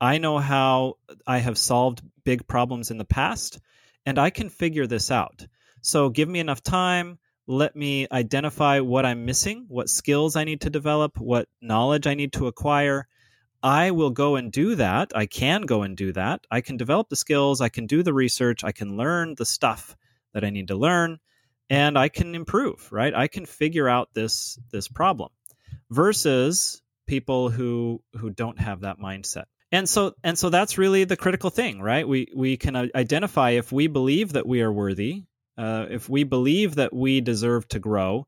I 0.00 0.18
know 0.18 0.38
how 0.38 0.96
I 1.26 1.38
have 1.38 1.58
solved 1.58 2.02
big 2.24 2.46
problems 2.46 2.90
in 2.90 2.96
the 2.96 3.04
past, 3.04 3.60
and 4.06 4.18
I 4.18 4.30
can 4.30 4.48
figure 4.48 4.86
this 4.86 5.10
out. 5.10 5.46
So 5.82 6.08
give 6.08 6.28
me 6.28 6.40
enough 6.40 6.62
time. 6.62 7.18
Let 7.46 7.76
me 7.76 8.06
identify 8.10 8.80
what 8.80 9.04
I'm 9.04 9.26
missing, 9.26 9.66
what 9.68 9.90
skills 9.90 10.36
I 10.36 10.44
need 10.44 10.62
to 10.62 10.70
develop, 10.70 11.18
what 11.18 11.48
knowledge 11.60 12.06
I 12.06 12.14
need 12.14 12.32
to 12.34 12.46
acquire. 12.46 13.08
I 13.62 13.90
will 13.90 14.10
go 14.10 14.36
and 14.36 14.50
do 14.50 14.76
that. 14.76 15.12
I 15.14 15.26
can 15.26 15.62
go 15.62 15.82
and 15.82 15.96
do 15.96 16.12
that. 16.12 16.46
I 16.50 16.62
can 16.62 16.78
develop 16.78 17.10
the 17.10 17.16
skills. 17.16 17.60
I 17.60 17.68
can 17.68 17.86
do 17.86 18.02
the 18.02 18.14
research. 18.14 18.64
I 18.64 18.72
can 18.72 18.96
learn 18.96 19.34
the 19.36 19.44
stuff 19.44 19.96
that 20.34 20.44
I 20.44 20.50
need 20.50 20.68
to 20.68 20.76
learn 20.76 21.18
and 21.70 21.96
I 21.96 22.08
can 22.08 22.34
improve, 22.34 22.88
right? 22.90 23.14
I 23.14 23.28
can 23.28 23.46
figure 23.46 23.88
out 23.88 24.08
this 24.12 24.58
this 24.70 24.88
problem 24.88 25.30
versus 25.90 26.82
people 27.06 27.48
who 27.48 28.02
who 28.14 28.30
don't 28.30 28.58
have 28.58 28.80
that 28.80 28.98
mindset. 28.98 29.44
And 29.72 29.88
so 29.88 30.14
and 30.24 30.36
so 30.36 30.50
that's 30.50 30.78
really 30.78 31.04
the 31.04 31.16
critical 31.16 31.50
thing, 31.50 31.80
right? 31.80 32.06
We 32.06 32.28
we 32.34 32.56
can 32.56 32.76
identify 32.76 33.50
if 33.50 33.70
we 33.70 33.86
believe 33.86 34.32
that 34.32 34.46
we 34.46 34.62
are 34.62 34.72
worthy, 34.72 35.24
uh, 35.56 35.86
if 35.88 36.08
we 36.08 36.24
believe 36.24 36.74
that 36.74 36.92
we 36.92 37.20
deserve 37.20 37.68
to 37.68 37.78
grow 37.78 38.26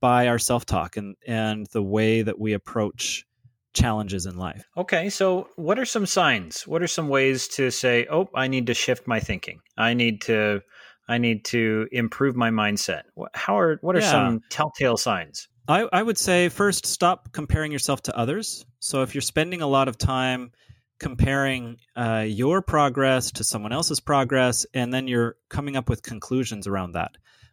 by 0.00 0.28
our 0.28 0.38
self-talk 0.38 0.96
and 0.96 1.14
and 1.26 1.66
the 1.72 1.82
way 1.82 2.22
that 2.22 2.38
we 2.38 2.54
approach 2.54 3.26
challenges 3.74 4.24
in 4.24 4.36
life. 4.38 4.64
Okay, 4.76 5.10
so 5.10 5.48
what 5.56 5.78
are 5.78 5.84
some 5.84 6.06
signs? 6.06 6.66
What 6.66 6.82
are 6.82 6.88
some 6.88 7.08
ways 7.08 7.48
to 7.48 7.70
say, 7.70 8.06
"Oh, 8.10 8.30
I 8.34 8.48
need 8.48 8.66
to 8.68 8.74
shift 8.74 9.06
my 9.06 9.20
thinking. 9.20 9.60
I 9.76 9.92
need 9.92 10.22
to 10.22 10.62
I 11.08 11.18
need 11.18 11.44
to 11.46 11.88
improve 11.92 12.36
my 12.36 12.50
mindset." 12.50 13.02
How 13.34 13.58
are 13.58 13.78
what 13.80 13.96
are 13.96 14.00
yeah. 14.00 14.10
some 14.10 14.40
telltale 14.50 14.96
signs? 14.96 15.48
I, 15.68 15.86
I 15.92 16.02
would 16.02 16.16
say 16.16 16.48
first 16.48 16.86
stop 16.86 17.32
comparing 17.32 17.72
yourself 17.72 18.02
to 18.02 18.16
others. 18.16 18.64
So 18.80 19.02
if 19.02 19.14
you're 19.14 19.22
spending 19.22 19.60
a 19.60 19.66
lot 19.66 19.88
of 19.88 19.98
time 19.98 20.52
comparing 20.98 21.76
uh, 21.94 22.24
your 22.26 22.62
progress 22.62 23.32
to 23.32 23.44
someone 23.44 23.72
else's 23.72 24.00
progress, 24.00 24.66
and 24.74 24.92
then 24.92 25.06
you're 25.06 25.36
coming 25.48 25.76
up 25.76 25.88
with 25.88 26.02
conclusions 26.02 26.66
around 26.66 26.92
that. 26.92 27.12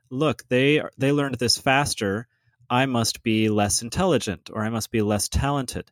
Look, 0.09 0.47
they 0.49 0.81
they 0.97 1.11
learned 1.11 1.35
this 1.35 1.57
faster. 1.57 2.27
I 2.69 2.85
must 2.85 3.21
be 3.21 3.49
less 3.49 3.81
intelligent, 3.81 4.49
or 4.51 4.63
I 4.63 4.69
must 4.69 4.91
be 4.91 5.01
less 5.01 5.27
talented. 5.27 5.91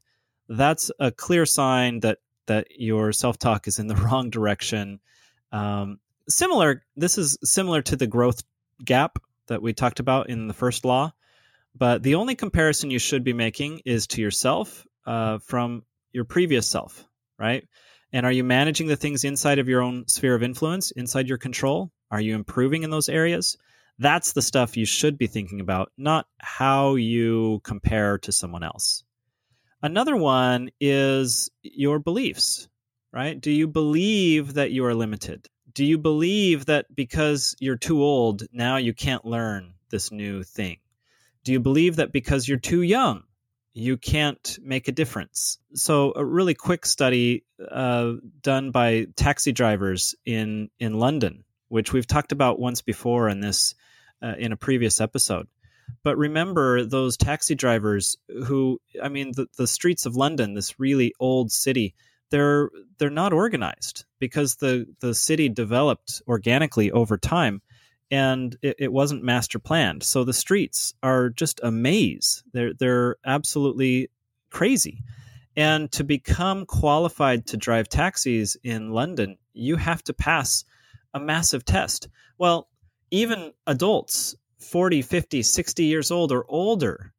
That's 0.50 0.92
a 1.00 1.12
clear 1.12 1.46
sign 1.46 2.00
that 2.02 2.20
that 2.48 2.68
your 2.78 3.12
self 3.12 3.38
talk 3.38 3.68
is 3.68 3.80
in 3.80 3.88
the 3.88 3.96
wrong 4.08 4.30
direction. 4.30 5.00
Um, 5.52 6.00
similar. 6.30 6.84
This 6.96 7.18
is 7.18 7.38
similar 7.44 7.82
to 7.84 7.96
the 7.96 8.08
growth 8.08 8.44
gap 8.84 9.20
that 9.48 9.62
we 9.62 9.74
talked 9.74 10.00
about 10.00 10.30
in 10.30 10.48
the 10.48 10.54
first 10.54 10.86
law. 10.86 11.12
But 11.76 12.04
the 12.04 12.16
only 12.16 12.36
comparison 12.36 12.92
you 12.92 13.00
should 13.00 13.24
be 13.24 13.34
making 13.34 13.82
is 13.86 14.08
to 14.08 14.22
yourself 14.22 14.86
uh, 15.06 15.40
from 15.40 15.84
your 16.12 16.26
previous 16.26 16.68
self, 16.68 17.06
right? 17.40 17.68
And 18.12 18.26
are 18.26 18.32
you 18.32 18.44
managing 18.44 18.88
the 18.88 18.96
things 18.96 19.24
inside 19.24 19.58
of 19.58 19.68
your 19.68 19.82
own 19.82 20.08
sphere 20.08 20.36
of 20.36 20.44
influence, 20.44 20.92
inside 20.92 21.28
your 21.28 21.40
control? 21.40 21.92
Are 22.12 22.22
you 22.22 22.36
improving 22.36 22.84
in 22.84 22.92
those 22.92 23.10
areas? 23.10 23.58
That's 23.98 24.34
the 24.34 24.42
stuff 24.42 24.78
you 24.78 24.86
should 24.86 25.18
be 25.18 25.28
thinking 25.28 25.60
about, 25.60 25.92
not 25.98 26.28
how 26.38 26.96
you 26.96 27.60
compare 27.64 28.20
to 28.20 28.32
someone 28.32 28.64
else. 28.64 29.04
Another 29.82 30.16
one 30.16 30.70
is 30.80 31.50
your 31.64 32.00
beliefs, 32.00 32.70
right? 33.12 33.40
Do 33.40 33.52
you 33.52 33.68
believe 33.68 34.54
that 34.54 34.72
you 34.72 34.86
are 34.86 34.96
limited? 34.96 35.50
Do 35.74 35.86
you 35.86 35.98
believe 35.98 36.66
that 36.66 36.94
because 36.96 37.56
you're 37.60 37.78
too 37.78 38.04
old, 38.04 38.44
now 38.52 38.78
you 38.78 38.94
can't 38.94 39.26
learn 39.26 39.74
this 39.90 40.12
new 40.12 40.44
thing? 40.44 40.78
Do 41.44 41.52
you 41.52 41.60
believe 41.60 41.96
that 41.98 42.12
because 42.12 42.48
you're 42.48 42.60
too 42.60 42.82
young, 42.82 43.24
you 43.74 43.98
can't 43.98 44.60
make 44.62 44.88
a 44.88 44.92
difference? 44.92 45.58
So, 45.74 46.14
a 46.16 46.24
really 46.24 46.54
quick 46.54 46.86
study 46.86 47.44
uh, 47.70 48.14
done 48.42 48.72
by 48.72 49.08
taxi 49.16 49.52
drivers 49.52 50.16
in 50.26 50.70
in 50.80 51.00
London, 51.00 51.44
which 51.70 51.92
we've 51.92 52.08
talked 52.08 52.32
about 52.32 52.60
once 52.60 52.82
before 52.82 53.28
in 53.28 53.40
this 53.40 53.74
uh, 54.22 54.36
in 54.38 54.52
a 54.52 54.58
previous 54.58 55.02
episode. 55.02 55.48
But 56.04 56.18
remember 56.18 56.86
those 56.86 57.18
taxi 57.18 57.56
drivers 57.56 58.18
who, 58.46 58.80
I 59.02 59.10
mean, 59.10 59.32
the, 59.34 59.48
the 59.58 59.68
streets 59.68 60.06
of 60.06 60.16
London, 60.16 60.54
this 60.54 60.80
really 60.80 61.14
old 61.20 61.52
city, 61.52 61.96
they're 62.34 62.72
they're 62.98 63.12
not 63.12 63.32
organized 63.32 64.06
because 64.18 64.56
the 64.56 64.88
the 65.02 65.14
city 65.14 65.50
developed 65.50 66.24
organically 66.28 66.92
over 66.92 67.16
time 67.16 67.62
and 68.10 68.58
it, 68.64 68.76
it, 68.80 68.92
wasn't 68.92 69.24
master 69.24 69.60
planned. 69.60 70.02
So 70.02 70.24
the 70.24 70.34
streets 70.34 70.96
are 71.04 71.30
just 71.30 71.60
a 71.62 71.70
maze. 71.70 72.44
They're 72.52 72.74
they're 72.74 73.18
absolutely 73.24 74.10
crazy. 74.50 75.04
And 75.56 75.92
to 75.92 76.04
become 76.04 76.66
qualified 76.66 77.46
to 77.48 77.58
drive 77.58 77.88
taxis 77.88 78.58
in 78.64 78.90
London, 78.90 79.38
you 79.54 79.76
have 79.76 80.04
to 80.06 80.14
pass 80.14 80.66
a 81.14 81.20
massive 81.20 81.64
test. 81.64 82.08
Well, 82.40 82.68
even 83.12 83.54
adults, 83.68 84.36
40, 84.58 85.04
50, 85.04 85.44
60 85.44 85.84
years 85.84 86.10
old 86.10 86.32
or 86.32 86.46
older, 86.50 87.14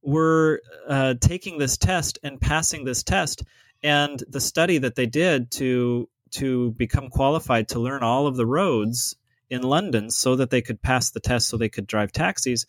were 0.00 0.62
uh, 0.88 1.14
taking 1.20 1.58
this 1.58 1.76
test 1.76 2.20
and 2.22 2.40
passing 2.40 2.84
this 2.84 3.02
test. 3.02 3.42
And 3.82 4.22
the 4.28 4.40
study 4.40 4.78
that 4.78 4.94
they 4.94 5.06
did 5.06 5.50
to 5.52 6.08
to 6.32 6.70
become 6.72 7.08
qualified 7.08 7.68
to 7.68 7.80
learn 7.80 8.02
all 8.02 8.26
of 8.26 8.36
the 8.36 8.46
roads 8.46 9.16
in 9.48 9.62
London 9.62 10.10
so 10.10 10.36
that 10.36 10.50
they 10.50 10.62
could 10.62 10.80
pass 10.80 11.10
the 11.10 11.20
test 11.20 11.48
so 11.48 11.56
they 11.56 11.68
could 11.68 11.86
drive 11.86 12.12
taxis. 12.12 12.66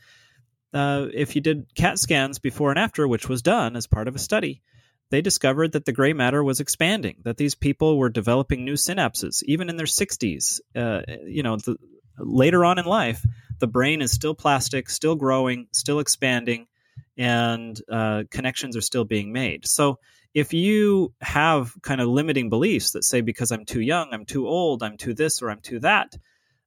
Uh, 0.73 1.07
if 1.13 1.35
you 1.35 1.41
did 1.41 1.67
CAT 1.75 1.99
scans 1.99 2.39
before 2.39 2.71
and 2.71 2.79
after, 2.79 3.07
which 3.07 3.29
was 3.29 3.41
done 3.41 3.75
as 3.75 3.85
part 3.85 4.07
of 4.07 4.15
a 4.15 4.19
study, 4.19 4.61
they 5.11 5.21
discovered 5.21 5.73
that 5.73 5.85
the 5.85 5.91
gray 5.91 6.13
matter 6.13 6.43
was 6.43 6.59
expanding, 6.59 7.17
that 7.23 7.37
these 7.37 7.53
people 7.53 7.97
were 7.97 8.09
developing 8.09 8.65
new 8.65 8.73
synapses, 8.73 9.43
even 9.43 9.69
in 9.69 9.75
their 9.75 9.85
60s. 9.85 10.61
Uh, 10.75 11.01
you 11.25 11.43
know, 11.43 11.57
the, 11.57 11.75
later 12.17 12.63
on 12.65 12.79
in 12.79 12.85
life, 12.85 13.23
the 13.59 13.67
brain 13.67 14.01
is 14.01 14.11
still 14.11 14.33
plastic, 14.33 14.89
still 14.89 15.15
growing, 15.15 15.67
still 15.73 15.99
expanding, 15.99 16.67
and 17.17 17.79
uh, 17.91 18.23
connections 18.31 18.77
are 18.77 18.81
still 18.81 19.03
being 19.03 19.33
made. 19.33 19.67
So, 19.67 19.99
if 20.33 20.53
you 20.53 21.13
have 21.21 21.73
kind 21.81 22.01
of 22.01 22.07
limiting 22.07 22.49
beliefs 22.49 22.91
that 22.91 23.03
say, 23.03 23.21
because 23.21 23.51
I'm 23.51 23.65
too 23.65 23.81
young, 23.81 24.09
I'm 24.13 24.25
too 24.25 24.47
old, 24.47 24.83
I'm 24.83 24.97
too 24.97 25.13
this, 25.13 25.41
or 25.41 25.49
I'm 25.49 25.59
too 25.59 25.79
that, 25.79 26.15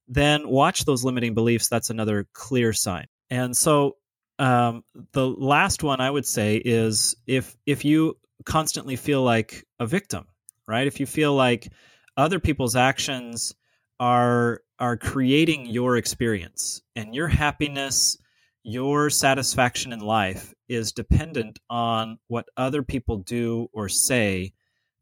then 0.06 0.48
watch 0.48 0.84
those 0.84 1.04
limiting 1.04 1.34
beliefs. 1.34 1.68
That's 1.68 1.90
another 1.90 2.26
clear 2.32 2.72
sign. 2.72 3.06
And 3.30 3.56
so 3.56 3.96
um, 4.38 4.84
the 5.12 5.26
last 5.26 5.82
one 5.82 6.00
I 6.00 6.10
would 6.10 6.26
say 6.26 6.56
is 6.56 7.16
if 7.26 7.56
if 7.66 7.84
you 7.84 8.18
constantly 8.44 8.96
feel 8.96 9.22
like 9.22 9.64
a 9.78 9.86
victim, 9.86 10.26
right? 10.66 10.86
If 10.86 11.00
you 11.00 11.06
feel 11.06 11.34
like 11.34 11.72
other 12.16 12.40
people's 12.40 12.76
actions 12.76 13.54
are 14.00 14.60
are 14.78 14.96
creating 14.96 15.66
your 15.66 15.96
experience 15.96 16.82
and 16.96 17.14
your 17.14 17.28
happiness, 17.28 18.18
your 18.62 19.10
satisfaction 19.10 19.92
in 19.92 20.00
life 20.00 20.53
is 20.68 20.92
dependent 20.92 21.58
on 21.68 22.18
what 22.28 22.46
other 22.56 22.82
people 22.82 23.18
do 23.18 23.68
or 23.72 23.88
say 23.88 24.52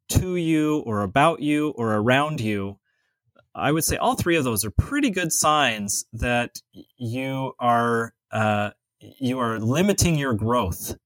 to 0.09 0.37
you 0.37 0.79
or 0.81 1.03
about 1.03 1.41
you 1.41 1.71
or 1.71 1.95
around 1.95 2.41
you 2.41 2.79
I 3.55 3.73
would 3.73 3.85
say 3.85 3.97
all 3.97 4.15
three 4.15 4.37
of 4.37 4.45
those 4.45 4.65
are 4.65 4.71
pretty 4.71 5.11
good 5.11 5.33
signs 5.33 6.07
that 6.13 6.61
you 6.97 7.53
are 7.59 8.15
uh, 8.31 8.71
you 9.01 9.39
are 9.39 9.59
limiting 9.59 10.17
your 10.17 10.35
growth 10.35 10.97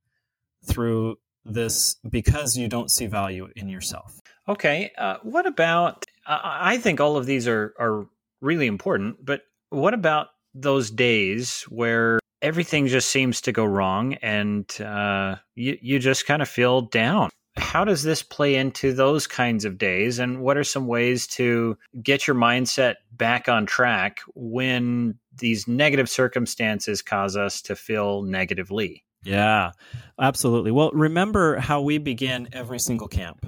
through 0.64 1.18
this 1.44 1.96
because 2.08 2.56
you 2.56 2.68
don't 2.68 2.90
see 2.90 3.06
value 3.06 3.48
in 3.56 3.68
yourself. 3.68 4.20
Okay, 4.48 4.92
uh, 4.96 5.16
what 5.22 5.46
about? 5.46 6.04
I 6.28 6.78
think 6.78 7.00
all 7.00 7.16
of 7.16 7.26
these 7.26 7.48
are 7.48 7.74
are 7.78 8.06
really 8.40 8.66
important, 8.66 9.24
but 9.24 9.42
what 9.70 9.94
about 9.94 10.28
those 10.54 10.90
days 10.90 11.62
where 11.68 12.20
everything 12.46 12.86
just 12.86 13.08
seems 13.10 13.40
to 13.42 13.52
go 13.52 13.64
wrong 13.64 14.14
and 14.14 14.80
uh, 14.80 15.36
you 15.54 15.76
you 15.82 15.98
just 15.98 16.26
kind 16.26 16.40
of 16.40 16.48
feel 16.48 16.82
down? 16.82 17.30
how 17.56 17.84
does 17.84 18.02
this 18.02 18.22
play 18.22 18.56
into 18.56 18.92
those 18.92 19.26
kinds 19.26 19.64
of 19.64 19.78
days? 19.78 20.18
And 20.18 20.40
what 20.42 20.56
are 20.56 20.64
some 20.64 20.86
ways 20.86 21.26
to 21.28 21.78
get 22.02 22.26
your 22.26 22.36
mindset 22.36 22.96
back 23.12 23.48
on 23.48 23.64
track 23.66 24.20
when 24.34 25.18
these 25.38 25.66
negative 25.66 26.08
circumstances 26.08 27.02
cause 27.02 27.36
us 27.36 27.62
to 27.62 27.74
feel 27.74 28.22
negatively? 28.22 29.04
Yeah 29.24 29.72
absolutely. 30.18 30.70
Well 30.70 30.90
remember 30.92 31.56
how 31.58 31.80
we 31.80 31.98
begin 31.98 32.48
every 32.52 32.78
single 32.78 33.08
camp. 33.08 33.46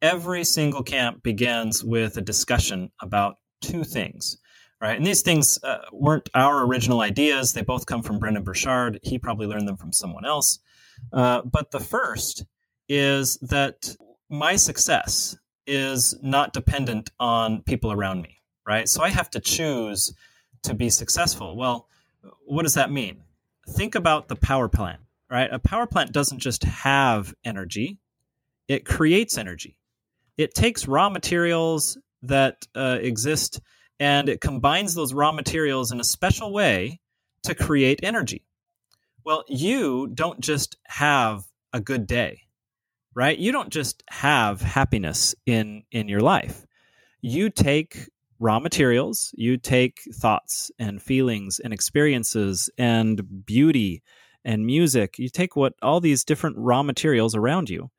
Every 0.00 0.44
single 0.44 0.82
camp 0.82 1.22
begins 1.22 1.84
with 1.84 2.16
a 2.16 2.22
discussion 2.22 2.90
about 3.00 3.36
two 3.60 3.84
things 3.84 4.38
right 4.82 4.98
and 4.98 5.06
these 5.06 5.22
things 5.22 5.58
uh, 5.64 5.78
weren't 5.92 6.28
our 6.34 6.64
original 6.66 7.00
ideas 7.00 7.54
they 7.54 7.62
both 7.62 7.86
come 7.86 8.02
from 8.02 8.18
Brendon 8.18 8.42
Burchard 8.42 8.98
he 9.02 9.18
probably 9.18 9.46
learned 9.46 9.66
them 9.66 9.78
from 9.78 9.92
someone 9.92 10.26
else 10.26 10.58
uh, 11.12 11.42
but 11.42 11.70
the 11.70 11.80
first 11.80 12.44
is 12.88 13.36
that 13.38 13.96
my 14.28 14.56
success 14.56 15.36
is 15.66 16.14
not 16.22 16.52
dependent 16.52 17.10
on 17.20 17.62
people 17.62 17.92
around 17.92 18.22
me, 18.22 18.40
right? 18.66 18.88
So 18.88 19.02
I 19.02 19.10
have 19.10 19.30
to 19.30 19.40
choose 19.40 20.14
to 20.62 20.74
be 20.74 20.90
successful. 20.90 21.56
Well, 21.56 21.88
what 22.46 22.62
does 22.62 22.74
that 22.74 22.90
mean? 22.90 23.22
Think 23.68 23.94
about 23.94 24.28
the 24.28 24.36
power 24.36 24.68
plant, 24.68 25.00
right? 25.30 25.52
A 25.52 25.58
power 25.58 25.86
plant 25.86 26.12
doesn't 26.12 26.38
just 26.40 26.64
have 26.64 27.34
energy, 27.44 27.98
it 28.68 28.84
creates 28.84 29.38
energy. 29.38 29.76
It 30.38 30.54
takes 30.54 30.88
raw 30.88 31.10
materials 31.10 31.98
that 32.22 32.66
uh, 32.74 32.98
exist 33.00 33.60
and 34.02 34.28
it 34.28 34.40
combines 34.40 34.94
those 34.94 35.14
raw 35.14 35.30
materials 35.30 35.92
in 35.92 36.00
a 36.00 36.04
special 36.04 36.52
way 36.52 36.98
to 37.44 37.54
create 37.54 38.00
energy. 38.02 38.44
Well, 39.24 39.44
you 39.46 40.08
don't 40.08 40.40
just 40.40 40.76
have 40.88 41.44
a 41.72 41.78
good 41.78 42.08
day, 42.08 42.40
right? 43.14 43.38
You 43.38 43.52
don't 43.52 43.70
just 43.70 44.02
have 44.08 44.60
happiness 44.60 45.36
in 45.46 45.84
in 45.92 46.08
your 46.08 46.18
life. 46.18 46.66
You 47.20 47.48
take 47.48 48.08
raw 48.40 48.58
materials, 48.58 49.32
you 49.36 49.56
take 49.56 50.00
thoughts 50.12 50.72
and 50.80 51.00
feelings 51.00 51.60
and 51.60 51.72
experiences 51.72 52.68
and 52.76 53.46
beauty 53.46 54.02
and 54.44 54.66
music. 54.66 55.16
You 55.16 55.28
take 55.28 55.54
what 55.54 55.74
all 55.80 56.00
these 56.00 56.24
different 56.24 56.56
raw 56.58 56.82
materials 56.82 57.36
around 57.36 57.70
you 57.70 57.92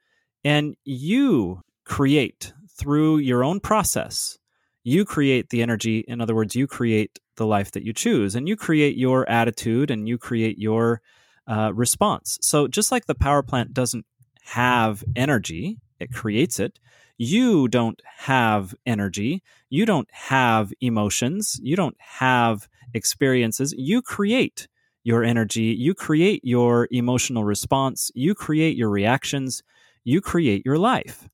and 0.43 0.75
you 0.83 1.61
create 1.85 2.51
through 2.77 3.19
your 3.19 3.41
own 3.41 3.61
process. 3.61 4.37
You 4.83 5.05
create 5.05 5.49
the 5.49 5.61
energy. 5.61 5.99
In 6.07 6.21
other 6.21 6.35
words, 6.35 6.55
you 6.55 6.67
create 6.67 7.19
the 7.37 7.45
life 7.45 7.71
that 7.71 7.83
you 7.83 7.93
choose 7.93 8.35
and 8.35 8.47
you 8.47 8.55
create 8.55 8.97
your 8.97 9.29
attitude 9.29 9.89
and 9.89 10.07
you 10.07 10.17
create 10.17 10.57
your 10.57 11.01
uh, 11.47 11.71
response. 11.73 12.37
So, 12.41 12.67
just 12.67 12.91
like 12.91 13.05
the 13.05 13.15
power 13.15 13.43
plant 13.43 13.73
doesn't 13.73 14.05
have 14.43 15.03
energy, 15.15 15.77
it 15.99 16.11
creates 16.11 16.59
it. 16.59 16.79
You 17.17 17.67
don't 17.67 18.01
have 18.17 18.75
energy. 18.85 19.43
You 19.69 19.85
don't 19.85 20.09
have 20.11 20.73
emotions. 20.81 21.59
You 21.61 21.75
don't 21.75 21.95
have 21.99 22.67
experiences. 22.93 23.73
You 23.77 24.01
create 24.01 24.67
your 25.03 25.23
energy. 25.23 25.75
You 25.77 25.93
create 25.93 26.41
your 26.43 26.87
emotional 26.91 27.43
response. 27.43 28.11
You 28.15 28.35
create 28.35 28.75
your 28.75 28.89
reactions. 28.89 29.63
You 30.03 30.21
create 30.21 30.65
your 30.65 30.77
life. 30.77 31.29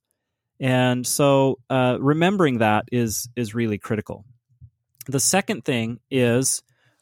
And 0.60 1.08
so, 1.08 1.60
uh, 1.70 1.98
remembering 2.00 2.58
that 2.58 2.86
is 2.92 3.30
is 3.36 3.56
really 3.56 3.78
critical. 3.78 4.26
The 5.08 5.20
second 5.20 5.64
thing 5.66 6.00
is 6.12 6.62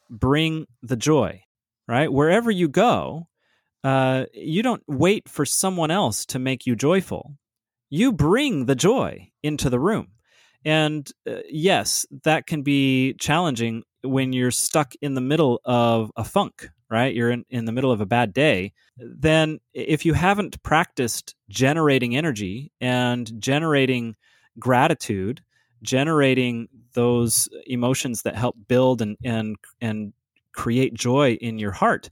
bring 0.10 0.68
the 0.82 0.96
joy, 0.96 1.44
right? 1.88 2.12
Wherever 2.12 2.52
you 2.52 2.68
go, 2.68 3.28
uh, 3.84 4.26
you 4.34 4.64
don't 4.64 4.84
wait 4.88 5.28
for 5.28 5.46
someone 5.46 5.92
else 5.92 6.26
to 6.28 6.40
make 6.40 6.66
you 6.66 6.76
joyful. 6.76 7.36
You 7.90 8.12
bring 8.12 8.66
the 8.66 8.76
joy 8.76 9.32
into 9.44 9.70
the 9.70 9.80
room. 9.80 10.10
And 10.66 11.10
uh, 11.30 11.38
yes, 11.50 12.06
that 12.24 12.48
can 12.48 12.62
be 12.62 13.14
challenging 13.14 13.84
when 14.04 14.34
you're 14.34 14.52
stuck 14.52 14.94
in 15.02 15.14
the 15.14 15.22
middle 15.22 15.62
of 15.66 16.12
a 16.16 16.24
funk, 16.24 16.70
right? 16.90 17.14
You're 17.14 17.32
in, 17.32 17.46
in 17.50 17.66
the 17.66 17.72
middle 17.72 17.92
of 17.92 18.02
a 18.02 18.06
bad 18.06 18.34
day. 18.34 18.74
Then, 18.98 19.60
if 19.74 20.06
you 20.06 20.14
haven't 20.14 20.62
practiced 20.64 21.36
generating 21.50 22.16
energy 22.16 22.72
and 22.82 23.32
generating 23.40 24.16
gratitude, 24.60 25.42
generating 25.82 26.68
those 26.94 27.50
emotions 27.66 28.24
that 28.24 28.36
help 28.36 28.56
build 28.68 29.02
and 29.02 29.18
and 29.24 29.56
and 29.82 30.14
create 30.54 30.94
joy 30.96 31.34
in 31.34 31.60
your 31.60 31.72
heart 31.72 32.10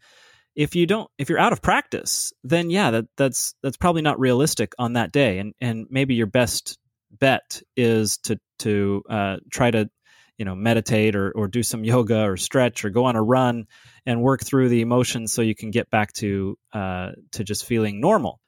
if 0.55 0.75
you 0.75 0.86
don't 0.86 1.10
if 1.17 1.29
you're 1.29 1.39
out 1.39 1.51
of 1.51 1.62
practice 1.62 2.32
then 2.44 2.70
yeah 2.70 2.91
that 2.91 3.05
that's 3.17 3.55
that's 3.63 3.77
probably 3.77 4.03
not 4.03 4.20
realistic 4.20 4.74
on 4.77 4.94
that 4.94 5.12
day 5.12 5.39
and 5.39 5.53
and 5.60 5.88
maybe 5.89 6.13
your 6.13 6.27
best 6.27 6.77
bet 7.12 7.62
is 7.75 8.17
to 8.17 8.39
to 8.60 9.03
uh, 9.10 9.38
try 9.51 9.72
to 9.72 9.89
you 10.38 10.46
know 10.46 10.56
meditate 10.56 11.15
or 11.15 11.32
or 11.32 11.48
do 11.48 11.63
some 11.63 11.84
yoga 11.84 12.24
or 12.24 12.38
stretch 12.38 12.86
or 12.86 12.89
go 12.89 13.06
on 13.06 13.15
a 13.15 13.24
run 13.24 13.65
and 14.06 14.22
work 14.22 14.44
through 14.44 14.70
the 14.70 14.82
emotions 14.82 15.34
so 15.34 15.42
you 15.42 15.56
can 15.56 15.72
get 15.72 15.89
back 15.89 16.13
to 16.13 16.58
uh, 16.74 17.12
to 17.32 17.44
just 17.44 17.65
feeling 17.65 18.00
normal 18.00 18.39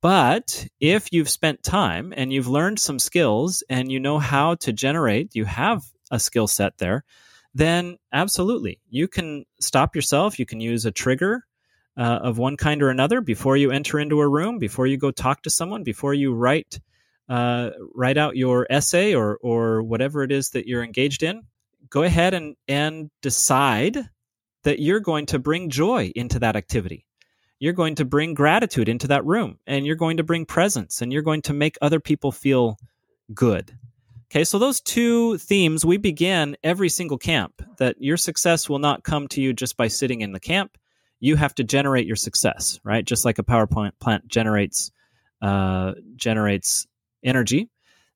but 0.00 0.66
if 0.80 1.12
you've 1.12 1.30
spent 1.30 1.62
time 1.62 2.12
and 2.16 2.32
you've 2.32 2.48
learned 2.48 2.80
some 2.80 2.98
skills 2.98 3.62
and 3.68 3.90
you 3.90 4.00
know 4.00 4.18
how 4.18 4.56
to 4.56 4.72
generate, 4.72 5.34
you 5.36 5.44
have 5.44 5.84
a 6.10 6.18
skill 6.18 6.48
set 6.48 6.78
there, 6.78 7.04
then 7.54 7.96
absolutely, 8.12 8.80
you 8.90 9.06
can 9.06 9.44
stop 9.60 9.94
yourself. 9.94 10.38
You 10.38 10.46
can 10.46 10.60
use 10.60 10.86
a 10.86 10.90
trigger 10.90 11.44
uh, 11.96 12.18
of 12.22 12.36
one 12.36 12.56
kind 12.56 12.82
or 12.82 12.90
another 12.90 13.20
before 13.20 13.56
you 13.56 13.70
enter 13.70 13.98
into 13.98 14.20
a 14.20 14.28
room, 14.28 14.58
before 14.58 14.86
you 14.86 14.96
go 14.96 15.10
talk 15.12 15.42
to 15.42 15.50
someone, 15.50 15.84
before 15.84 16.14
you 16.14 16.34
write 16.34 16.80
uh, 17.28 17.70
write 17.94 18.18
out 18.18 18.36
your 18.36 18.66
essay 18.70 19.14
or 19.14 19.38
or 19.42 19.82
whatever 19.82 20.22
it 20.22 20.32
is 20.32 20.50
that 20.50 20.66
you're 20.66 20.84
engaged 20.84 21.22
in. 21.22 21.42
Go 21.90 22.02
ahead 22.02 22.34
and 22.34 22.56
and 22.68 23.10
decide 23.22 23.98
that 24.64 24.80
you're 24.80 25.00
going 25.00 25.26
to 25.26 25.38
bring 25.38 25.70
joy 25.70 26.12
into 26.14 26.38
that 26.40 26.56
activity 26.56 27.06
you're 27.58 27.72
going 27.72 27.94
to 27.96 28.04
bring 28.04 28.34
gratitude 28.34 28.88
into 28.88 29.08
that 29.08 29.24
room 29.24 29.58
and 29.66 29.86
you're 29.86 29.96
going 29.96 30.18
to 30.18 30.22
bring 30.22 30.44
presence 30.44 31.00
and 31.00 31.12
you're 31.12 31.22
going 31.22 31.42
to 31.42 31.52
make 31.52 31.76
other 31.80 32.00
people 32.00 32.32
feel 32.32 32.78
good. 33.32 33.76
Okay, 34.30 34.44
so 34.44 34.58
those 34.58 34.80
two 34.80 35.38
themes 35.38 35.84
we 35.84 35.96
begin 35.96 36.56
every 36.62 36.88
single 36.88 37.16
camp 37.16 37.62
that 37.78 37.96
your 37.98 38.16
success 38.16 38.68
will 38.68 38.80
not 38.80 39.04
come 39.04 39.28
to 39.28 39.40
you 39.40 39.52
just 39.52 39.76
by 39.76 39.88
sitting 39.88 40.20
in 40.20 40.32
the 40.32 40.40
camp. 40.40 40.76
You 41.20 41.36
have 41.36 41.54
to 41.54 41.64
generate 41.64 42.06
your 42.06 42.16
success, 42.16 42.78
right? 42.84 43.04
Just 43.04 43.24
like 43.24 43.38
a 43.38 43.44
PowerPoint 43.44 43.92
plant 44.00 44.28
generates 44.28 44.90
uh, 45.40 45.92
generates 46.16 46.86
energy, 47.22 47.68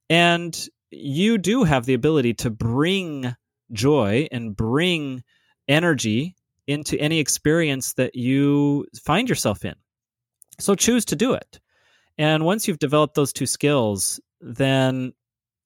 and 0.08 0.68
you 0.90 1.38
do 1.38 1.64
have 1.64 1.86
the 1.86 1.94
ability 1.94 2.34
to 2.34 2.50
bring 2.50 3.34
joy 3.72 4.26
and 4.32 4.56
bring 4.56 5.22
energy 5.68 6.34
into 6.66 6.98
any 6.98 7.18
experience 7.18 7.94
that 7.94 8.14
you 8.14 8.86
find 9.04 9.28
yourself 9.28 9.64
in. 9.64 9.74
So 10.58 10.74
choose 10.74 11.04
to 11.06 11.16
do 11.16 11.34
it. 11.34 11.60
And 12.18 12.44
once 12.44 12.68
you've 12.68 12.78
developed 12.78 13.14
those 13.14 13.32
two 13.32 13.46
skills, 13.46 14.20
then 14.40 15.12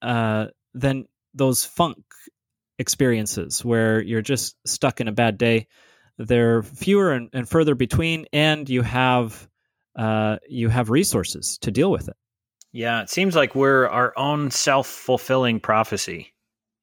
uh, 0.02 0.46
then 0.74 1.06
those 1.32 1.64
funk 1.64 1.98
experiences 2.78 3.64
where 3.64 4.02
you're 4.02 4.22
just 4.22 4.56
stuck 4.66 5.00
in 5.00 5.08
a 5.08 5.12
bad 5.12 5.38
day, 5.38 5.66
they're 6.18 6.62
fewer 6.62 7.12
and, 7.12 7.30
and 7.32 7.48
further 7.48 7.74
between, 7.74 8.26
and 8.32 8.68
you 8.68 8.82
have 8.82 9.48
uh, 9.96 10.36
you 10.48 10.68
have 10.68 10.90
resources 10.90 11.58
to 11.58 11.70
deal 11.70 11.90
with 11.90 12.08
it. 12.08 12.16
Yeah, 12.74 13.02
it 13.02 13.08
seems 13.08 13.36
like 13.36 13.54
we're 13.54 13.86
our 13.86 14.12
own 14.16 14.50
self 14.50 14.88
fulfilling 14.88 15.60
prophecy. 15.60 16.34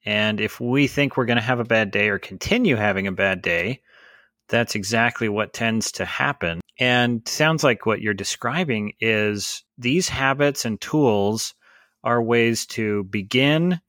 And 0.05 0.39
if 0.39 0.61
we 0.61 0.87
think 0.87 1.17
we're 1.17 1.25
going 1.25 1.35
to 1.35 1.43
have 1.43 1.59
a 1.59 1.65
bad 1.65 1.91
day 1.91 2.07
or 2.07 2.17
continue 2.17 2.77
having 2.77 3.07
a 3.07 3.11
bad 3.11 3.41
day, 3.41 3.81
that's 4.47 4.73
exactly 4.73 5.27
what 5.27 5.51
tends 5.51 5.91
to 5.93 6.05
happen. 6.05 6.61
And 6.79 7.27
sounds 7.27 7.61
like 7.61 7.85
what 7.85 7.99
you're 7.99 8.13
describing 8.13 8.93
is 9.01 9.65
these 9.77 10.07
habits 10.07 10.63
and 10.63 10.79
tools 10.79 11.55
are 12.05 12.23
ways 12.23 12.65
to 12.67 13.03
begin 13.03 13.81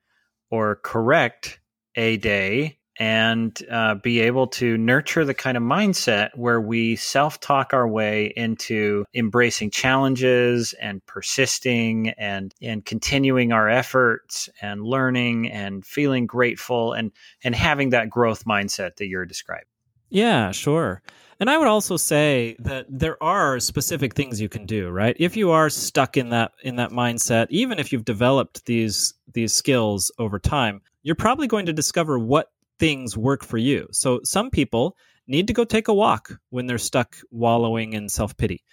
or 0.51 0.81
correct 0.83 1.61
a 1.95 2.17
day 2.17 2.79
and 2.99 3.59
uh, 3.71 3.95
be 3.97 4.21
able 4.21 4.47
to 4.47 4.77
nurture 4.77 5.25
the 5.25 5.35
kind 5.35 5.57
of 5.57 5.63
mindset 5.63 6.31
where 6.35 6.61
we 6.61 6.97
self 6.97 7.41
talk 7.41 7.73
our 7.73 7.89
way 7.89 8.33
into 8.37 9.05
embracing 9.15 9.71
challenges 9.71 10.75
and 10.75 11.05
persisting 11.07 12.11
and 12.11 12.55
and 12.61 12.85
continuing 12.85 13.53
our 13.53 13.69
efforts 13.69 14.49
and 14.61 14.83
learning 14.83 15.51
and 15.51 15.85
feeling 15.87 16.27
grateful 16.27 16.93
and 16.93 17.13
and 17.43 17.55
having 17.55 17.91
that 17.91 18.11
growth 18.11 18.45
mindset 18.45 18.97
that 18.97 19.07
you're 19.07 19.27
describing. 19.27 19.67
Yeah, 20.11 20.51
sure. 20.53 21.03
And 21.41 21.51
I 21.51 21.59
would 21.59 21.67
also 21.67 21.97
say 21.97 22.55
that 22.61 22.87
there 22.89 23.21
are 23.21 23.59
specific 23.59 24.15
things 24.15 24.41
you 24.41 24.49
can 24.49 24.65
do, 24.65 24.91
right? 24.91 25.17
If 25.19 25.37
you 25.37 25.51
are 25.51 25.69
stuck 25.69 26.17
in 26.17 26.29
that 26.29 26.53
in 26.63 26.77
that 26.77 26.91
mindset, 26.91 27.49
even 27.51 27.81
if 27.81 27.93
you've 27.93 28.05
developed 28.05 28.67
these 28.67 29.15
these 29.33 29.53
skills 29.53 30.13
over 30.19 30.39
time, 30.39 30.83
you're 31.03 31.17
probably 31.17 31.49
going 31.49 31.67
to 31.67 31.73
discover 31.73 32.17
what 32.17 32.52
things 32.83 33.17
work 33.17 33.45
for 33.45 33.59
you. 33.59 33.87
So 33.93 34.19
some 34.25 34.51
people 34.51 34.97
need 35.29 35.47
to 35.47 35.53
go 35.53 35.63
take 35.63 35.87
a 35.87 35.95
walk 35.95 36.33
when 36.51 36.67
they're 36.67 36.79
stuck 36.79 37.17
wallowing 37.31 37.93
in 37.93 38.09
self-pity. 38.09 38.65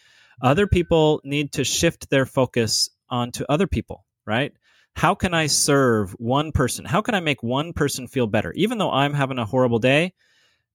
Other 0.41 0.65
people 0.65 1.21
need 1.23 1.51
to 1.53 1.63
shift 1.63 2.09
their 2.09 2.25
focus 2.25 2.89
onto 3.07 3.43
other 3.47 3.67
people, 3.67 4.07
right? 4.25 4.51
How 4.95 5.13
can 5.13 5.35
I 5.35 5.45
serve 5.45 6.13
one 6.13 6.51
person? 6.51 6.85
How 6.85 7.01
can 7.03 7.13
I 7.13 7.19
make 7.19 7.43
one 7.43 7.71
person 7.71 8.07
feel 8.07 8.25
better? 8.25 8.51
Even 8.55 8.79
though 8.79 8.89
I'm 8.91 9.13
having 9.13 9.37
a 9.37 9.45
horrible 9.45 9.77
day, 9.77 10.15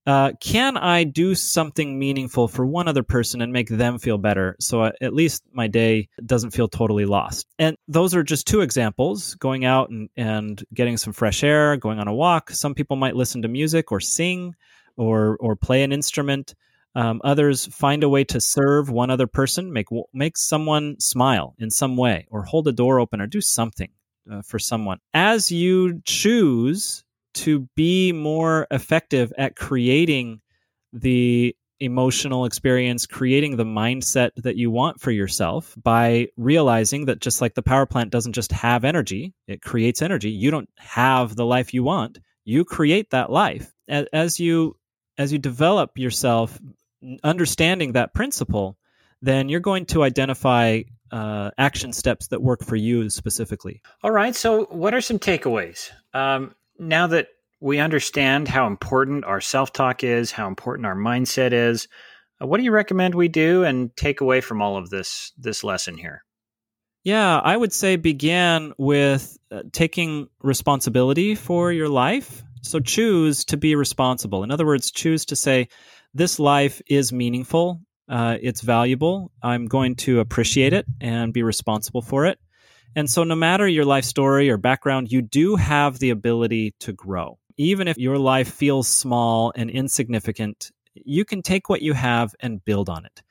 uh, 0.06 0.32
can 0.38 0.76
I 0.76 1.04
do 1.04 1.34
something 1.34 1.98
meaningful 1.98 2.46
for 2.46 2.66
one 2.66 2.88
other 2.88 3.02
person 3.02 3.40
and 3.40 3.52
make 3.52 3.68
them 3.68 3.98
feel 3.98 4.18
better? 4.18 4.56
So 4.60 4.82
uh, 4.82 4.92
at 5.00 5.14
least 5.14 5.42
my 5.52 5.66
day 5.66 6.08
doesn't 6.24 6.50
feel 6.50 6.68
totally 6.68 7.06
lost. 7.06 7.46
And 7.58 7.76
those 7.88 8.14
are 8.14 8.22
just 8.22 8.46
two 8.46 8.60
examples 8.60 9.34
going 9.36 9.64
out 9.64 9.90
and, 9.90 10.10
and 10.16 10.62
getting 10.74 10.96
some 10.98 11.12
fresh 11.12 11.42
air, 11.42 11.76
going 11.76 11.98
on 11.98 12.08
a 12.08 12.14
walk. 12.14 12.50
Some 12.50 12.74
people 12.74 12.96
might 12.96 13.16
listen 13.16 13.42
to 13.42 13.48
music 13.48 13.92
or 13.92 14.00
sing 14.00 14.54
or, 14.96 15.38
or 15.40 15.56
play 15.56 15.82
an 15.82 15.92
instrument. 15.92 16.54
Um, 16.94 17.20
others 17.24 17.66
find 17.66 18.04
a 18.04 18.08
way 18.08 18.24
to 18.24 18.40
serve 18.40 18.90
one 18.90 19.10
other 19.10 19.26
person, 19.26 19.72
make, 19.72 19.88
make 20.12 20.36
someone 20.36 21.00
smile 21.00 21.54
in 21.58 21.70
some 21.70 21.96
way, 21.96 22.26
or 22.30 22.44
hold 22.44 22.68
a 22.68 22.72
door 22.72 23.00
open, 23.00 23.20
or 23.20 23.26
do 23.26 23.40
something 23.40 23.90
uh, 24.30 24.42
for 24.42 24.58
someone. 24.58 25.00
As 25.12 25.50
you 25.50 26.02
choose 26.04 27.03
to 27.34 27.68
be 27.76 28.12
more 28.12 28.66
effective 28.70 29.32
at 29.38 29.56
creating 29.56 30.40
the 30.92 31.54
emotional 31.80 32.44
experience, 32.44 33.06
creating 33.06 33.56
the 33.56 33.64
mindset 33.64 34.30
that 34.36 34.56
you 34.56 34.70
want 34.70 35.00
for 35.00 35.10
yourself 35.10 35.74
by 35.82 36.28
realizing 36.36 37.06
that 37.06 37.20
just 37.20 37.40
like 37.40 37.54
the 37.54 37.62
power 37.62 37.84
plant 37.84 38.10
doesn't 38.10 38.32
just 38.32 38.52
have 38.52 38.84
energy, 38.84 39.34
it 39.46 39.60
creates 39.60 40.00
energy. 40.00 40.30
You 40.30 40.50
don't 40.50 40.68
have 40.78 41.36
the 41.36 41.44
life 41.44 41.74
you 41.74 41.82
want, 41.82 42.18
You 42.44 42.64
create 42.64 43.10
that 43.10 43.30
life. 43.30 43.72
As 43.88 44.40
you 44.40 44.76
as 45.18 45.32
you 45.32 45.38
develop 45.38 45.96
yourself 45.96 46.58
understanding 47.22 47.92
that 47.92 48.14
principle, 48.14 48.76
then 49.22 49.48
you're 49.48 49.60
going 49.60 49.86
to 49.86 50.02
identify 50.02 50.82
uh, 51.12 51.50
action 51.58 51.92
steps 51.92 52.28
that 52.28 52.42
work 52.42 52.64
for 52.64 52.76
you 52.76 53.08
specifically. 53.10 53.80
All 54.02 54.10
right. 54.10 54.34
So, 54.34 54.64
what 54.64 54.94
are 54.94 55.00
some 55.00 55.18
takeaways? 55.18 55.90
Um, 56.12 56.54
now 56.78 57.06
that 57.08 57.28
we 57.60 57.78
understand 57.78 58.48
how 58.48 58.66
important 58.66 59.24
our 59.24 59.40
self 59.40 59.72
talk 59.72 60.04
is, 60.04 60.30
how 60.32 60.46
important 60.48 60.86
our 60.86 60.96
mindset 60.96 61.52
is, 61.52 61.88
uh, 62.42 62.46
what 62.46 62.58
do 62.58 62.64
you 62.64 62.72
recommend 62.72 63.14
we 63.14 63.28
do 63.28 63.64
and 63.64 63.96
take 63.96 64.20
away 64.20 64.40
from 64.40 64.60
all 64.60 64.76
of 64.76 64.90
this 64.90 65.32
this 65.38 65.64
lesson 65.64 65.96
here? 65.96 66.24
Yeah, 67.04 67.38
I 67.38 67.56
would 67.56 67.72
say 67.72 67.96
begin 67.96 68.72
with 68.78 69.36
uh, 69.50 69.62
taking 69.72 70.28
responsibility 70.42 71.34
for 71.34 71.70
your 71.70 71.88
life. 71.88 72.42
So 72.62 72.80
choose 72.80 73.44
to 73.46 73.58
be 73.58 73.74
responsible. 73.74 74.42
In 74.42 74.50
other 74.50 74.64
words, 74.64 74.90
choose 74.90 75.26
to 75.26 75.36
say, 75.36 75.68
this 76.14 76.38
life 76.38 76.80
is 76.86 77.12
meaningful, 77.12 77.82
uh, 78.08 78.38
it's 78.40 78.62
valuable. 78.62 79.32
I'm 79.42 79.66
going 79.66 79.96
to 79.96 80.20
appreciate 80.20 80.72
it 80.72 80.86
and 81.00 81.32
be 81.32 81.42
responsible 81.42 82.02
for 82.02 82.24
it. 82.26 82.38
And 82.96 83.10
so, 83.10 83.24
no 83.24 83.34
matter 83.34 83.66
your 83.66 83.84
life 83.84 84.04
story 84.04 84.50
or 84.50 84.56
background, 84.56 85.10
you 85.10 85.22
do 85.22 85.56
have 85.56 85.98
the 85.98 86.10
ability 86.10 86.74
to 86.80 86.92
grow. 86.92 87.38
Even 87.56 87.88
if 87.88 87.98
your 87.98 88.18
life 88.18 88.52
feels 88.52 88.88
small 88.88 89.52
and 89.56 89.70
insignificant, 89.70 90.70
you 90.94 91.24
can 91.24 91.42
take 91.42 91.68
what 91.68 91.82
you 91.82 91.92
have 91.92 92.34
and 92.40 92.64
build 92.64 92.88
on 92.88 93.04
it. 93.04 93.22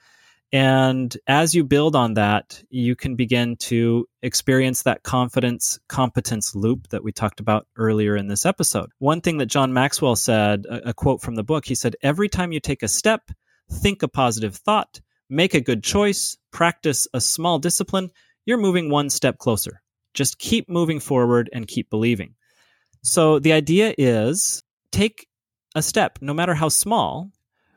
And 0.54 1.18
as 1.26 1.56
you 1.56 1.64
build 1.64 1.96
on 1.96 2.14
that, 2.14 2.64
you 2.70 2.96
can 2.96 3.16
begin 3.16 3.56
to 3.58 4.08
experience 4.22 4.84
that 4.84 5.02
confidence 5.02 5.80
competence 5.88 6.54
loop 6.56 6.90
that 6.90 7.04
we 7.04 7.12
talked 7.12 7.40
about 7.40 7.66
earlier 7.76 8.16
in 8.16 8.28
this 8.28 8.46
episode. 8.46 8.92
One 9.00 9.22
thing 9.22 9.40
that 9.40 9.48
John 9.48 9.74
Maxwell 9.74 10.16
said, 10.16 10.66
a, 10.70 10.94
quote 10.94 11.22
from 11.22 11.34
the 11.36 11.44
book, 11.44 11.66
he 11.66 11.74
said, 11.74 11.96
Every 12.04 12.30
time 12.30 12.52
you 12.52 12.60
take 12.60 12.84
a 12.84 12.88
step, 12.88 13.32
think 13.72 14.04
a 14.04 14.08
positive 14.08 14.56
thought, 14.56 15.02
make 15.28 15.56
a 15.56 15.62
good 15.62 15.84
choice, 15.84 16.38
practice 16.52 17.08
a 17.16 17.20
small 17.20 17.58
discipline, 17.58 18.12
you're 18.46 18.58
moving 18.58 18.90
one 18.90 19.10
step 19.10 19.38
closer. 19.38 19.82
Just 20.14 20.40
keep 20.40 20.70
moving 20.70 21.00
forward 21.00 21.50
and 21.54 21.68
keep 21.68 21.90
believing. 21.90 22.36
So 23.02 23.40
the 23.40 23.54
idea 23.54 23.94
is 23.98 24.64
take 24.92 25.28
a 25.76 25.82
step, 25.82 26.20
no 26.22 26.34
matter 26.34 26.54
how 26.54 26.70
small, 26.70 27.32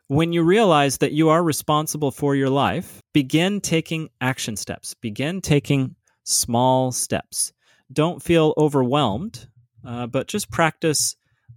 when 0.09 0.33
you 0.33 0.43
realize 0.43 0.99
that 0.99 1.13
you 1.13 1.31
are 1.31 1.43
responsible 1.43 2.13
for 2.13 2.37
your 2.37 2.51
life, 2.51 3.01
begin 3.13 3.61
taking 3.61 4.09
action 4.21 4.55
steps, 4.57 4.95
begin 4.95 5.41
taking 5.41 5.97
small 6.23 6.93
steps. 6.93 7.53
Don't 7.93 8.23
feel 8.23 8.55
overwhelmed, 8.57 9.49
uh, 9.85 10.07
but 10.07 10.29
just 10.29 10.51
practice 10.51 11.17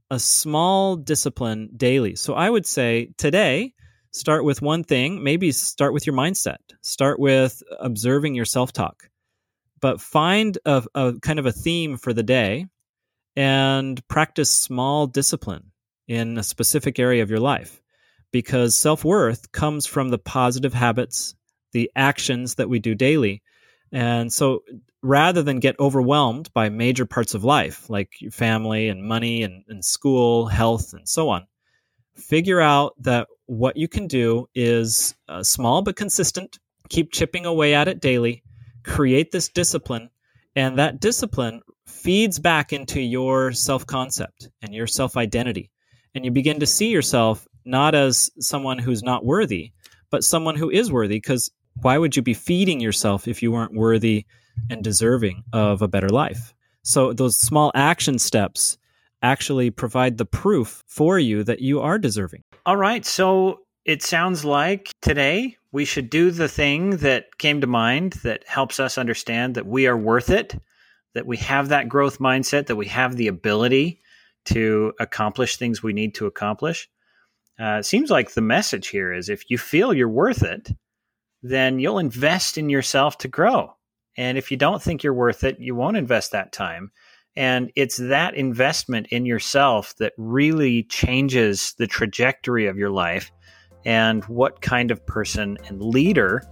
a 0.10 0.20
small 0.20 0.96
discipline 0.96 1.70
daily. 1.76 2.16
So 2.16 2.34
I 2.34 2.50
would 2.50 2.66
say 2.66 3.10
today, 3.18 3.74
start 4.12 4.44
with 4.44 4.62
one 4.62 4.84
thing, 4.84 5.24
maybe 5.24 5.52
start 5.52 5.94
with 5.94 6.06
your 6.06 6.16
mindset, 6.16 6.58
start 6.82 7.20
with 7.20 7.62
observing 7.80 8.36
your 8.36 8.46
self 8.46 8.74
talk, 8.74 9.10
but 9.82 10.02
find 10.02 10.58
a, 10.66 10.84
a 10.96 11.14
kind 11.22 11.40
of 11.40 11.46
a 11.46 11.52
theme 11.52 11.98
for 11.98 12.14
the 12.14 12.24
day 12.24 12.68
and 13.36 14.06
practice 14.08 14.50
small 14.50 15.08
discipline 15.08 15.72
in 16.08 16.38
a 16.38 16.44
specific 16.44 17.00
area 17.00 17.24
of 17.24 17.30
your 17.30 17.40
life 17.40 17.82
because 18.32 18.76
self 18.76 19.04
worth 19.04 19.52
comes 19.52 19.86
from 19.86 20.10
the 20.10 20.18
positive 20.18 20.74
habits, 20.74 21.36
the 21.72 21.92
actions 21.96 22.56
that 22.56 22.70
we 22.70 22.80
do 22.80 22.96
daily. 22.96 23.42
And 23.92 24.32
so 24.32 24.64
rather 25.02 25.42
than 25.42 25.60
get 25.60 25.80
overwhelmed 25.80 26.52
by 26.54 26.70
major 26.70 27.06
parts 27.06 27.34
of 27.34 27.44
life, 27.44 27.90
like 27.90 28.10
your 28.20 28.32
family 28.32 28.90
and 28.90 29.04
money 29.04 29.44
and, 29.44 29.64
and 29.68 29.84
school, 29.84 30.48
health, 30.48 30.94
and 30.94 31.08
so 31.08 31.30
on, 31.30 31.48
figure 32.16 32.60
out 32.60 32.94
that 33.00 33.28
what 33.50 33.76
you 33.76 33.88
can 33.88 34.06
do 34.06 34.48
is 34.54 35.16
uh, 35.28 35.42
small 35.42 35.82
but 35.82 35.96
consistent. 35.96 36.60
Keep 36.90 37.12
chipping 37.12 37.48
away 37.48 37.74
at 37.74 37.88
it 37.88 38.00
daily. 38.00 38.44
Create 38.84 39.32
this 39.32 39.50
discipline. 39.50 40.12
And 40.56 40.78
that 40.78 41.00
discipline 41.00 41.62
feeds 41.88 42.38
back 42.38 42.72
into 42.72 43.02
your 43.02 43.52
self 43.52 43.88
concept 43.88 44.50
and 44.62 44.74
your 44.74 44.86
self 44.86 45.18
identity. 45.18 45.72
And 46.14 46.24
you 46.24 46.30
begin 46.30 46.60
to 46.60 46.68
see 46.68 46.90
yourself 46.90 47.48
not 47.66 47.96
as 47.96 48.30
someone 48.40 48.78
who's 48.78 49.02
not 49.02 49.26
worthy, 49.26 49.72
but 50.12 50.24
someone 50.24 50.56
who 50.56 50.70
is 50.70 50.92
worthy. 50.92 51.18
Because 51.18 51.52
why 51.82 51.98
would 51.98 52.16
you 52.16 52.22
be 52.22 52.36
feeding 52.36 52.80
yourself 52.80 53.28
if 53.28 53.42
you 53.42 53.52
weren't 53.52 53.74
worthy 53.74 54.26
and 54.70 54.84
deserving 54.84 55.44
of 55.54 55.82
a 55.82 55.88
better 55.88 56.10
life? 56.10 56.54
So 56.84 57.14
those 57.14 57.38
small 57.38 57.72
action 57.74 58.20
steps 58.20 58.78
actually 59.22 59.70
provide 59.70 60.18
the 60.18 60.26
proof 60.26 60.84
for 60.88 61.20
you 61.20 61.44
that 61.44 61.62
you 61.62 61.82
are 61.82 61.98
deserving. 61.98 62.44
All 62.66 62.78
right. 62.78 63.06
So 63.06 63.62
it 63.86 64.04
sounds 64.04 64.46
like 64.46 64.92
today 65.02 65.58
we 65.72 65.86
should 65.86 66.10
do 66.10 66.32
the 66.32 66.48
thing 66.48 66.98
that 66.98 67.38
came 67.38 67.62
to 67.62 67.68
mind 67.68 68.14
that 68.24 68.48
helps 68.48 68.80
us 68.80 68.98
understand 68.98 69.56
that 69.56 69.66
we 69.66 69.88
are 69.88 69.98
worth 69.98 70.30
it, 70.30 70.60
that 71.14 71.26
we 71.26 71.38
have 71.38 71.70
that 71.70 71.90
growth 71.90 72.20
mindset, 72.20 72.68
that 72.68 72.76
we 72.76 72.88
have 72.88 73.16
the 73.16 73.28
ability 73.28 74.02
to 74.46 74.94
accomplish 75.00 75.58
things 75.58 75.84
we 75.84 75.94
need 75.94 76.16
to 76.16 76.26
accomplish. 76.26 76.90
Uh, 77.60 77.78
it 77.80 77.86
seems 77.86 78.10
like 78.10 78.32
the 78.32 78.42
message 78.42 78.88
here 78.88 79.14
is 79.14 79.28
if 79.30 79.50
you 79.50 79.58
feel 79.58 79.94
you're 79.94 80.08
worth 80.08 80.44
it, 80.44 80.72
then 81.44 81.80
you'll 81.80 82.00
invest 82.00 82.58
in 82.58 82.70
yourself 82.70 83.18
to 83.18 83.28
grow. 83.28 83.74
And 84.18 84.38
if 84.38 84.52
you 84.52 84.58
don't 84.58 84.82
think 84.82 85.04
you're 85.04 85.14
worth 85.14 85.44
it, 85.44 85.60
you 85.60 85.76
won't 85.76 85.98
invest 85.98 86.32
that 86.32 86.52
time. 86.52 86.92
And 87.36 87.72
it's 87.76 87.98
that 87.98 88.36
investment 88.36 89.08
in 89.12 89.26
yourself 89.26 89.96
that 89.98 90.14
really 90.18 90.84
changes 90.84 91.74
the 91.78 91.88
trajectory 91.88 92.68
of 92.68 92.78
your 92.78 92.90
life 92.90 93.32
and 93.86 94.24
what 94.26 94.62
kind 94.62 94.92
of 94.92 95.06
person 95.06 95.58
and 95.68 95.82
leader 95.82 96.44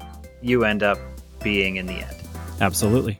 you 0.41 0.63
end 0.63 0.83
up 0.83 0.97
being 1.43 1.75
in 1.75 1.87
the 1.87 1.95
end. 1.95 2.15
Absolutely. 2.61 3.19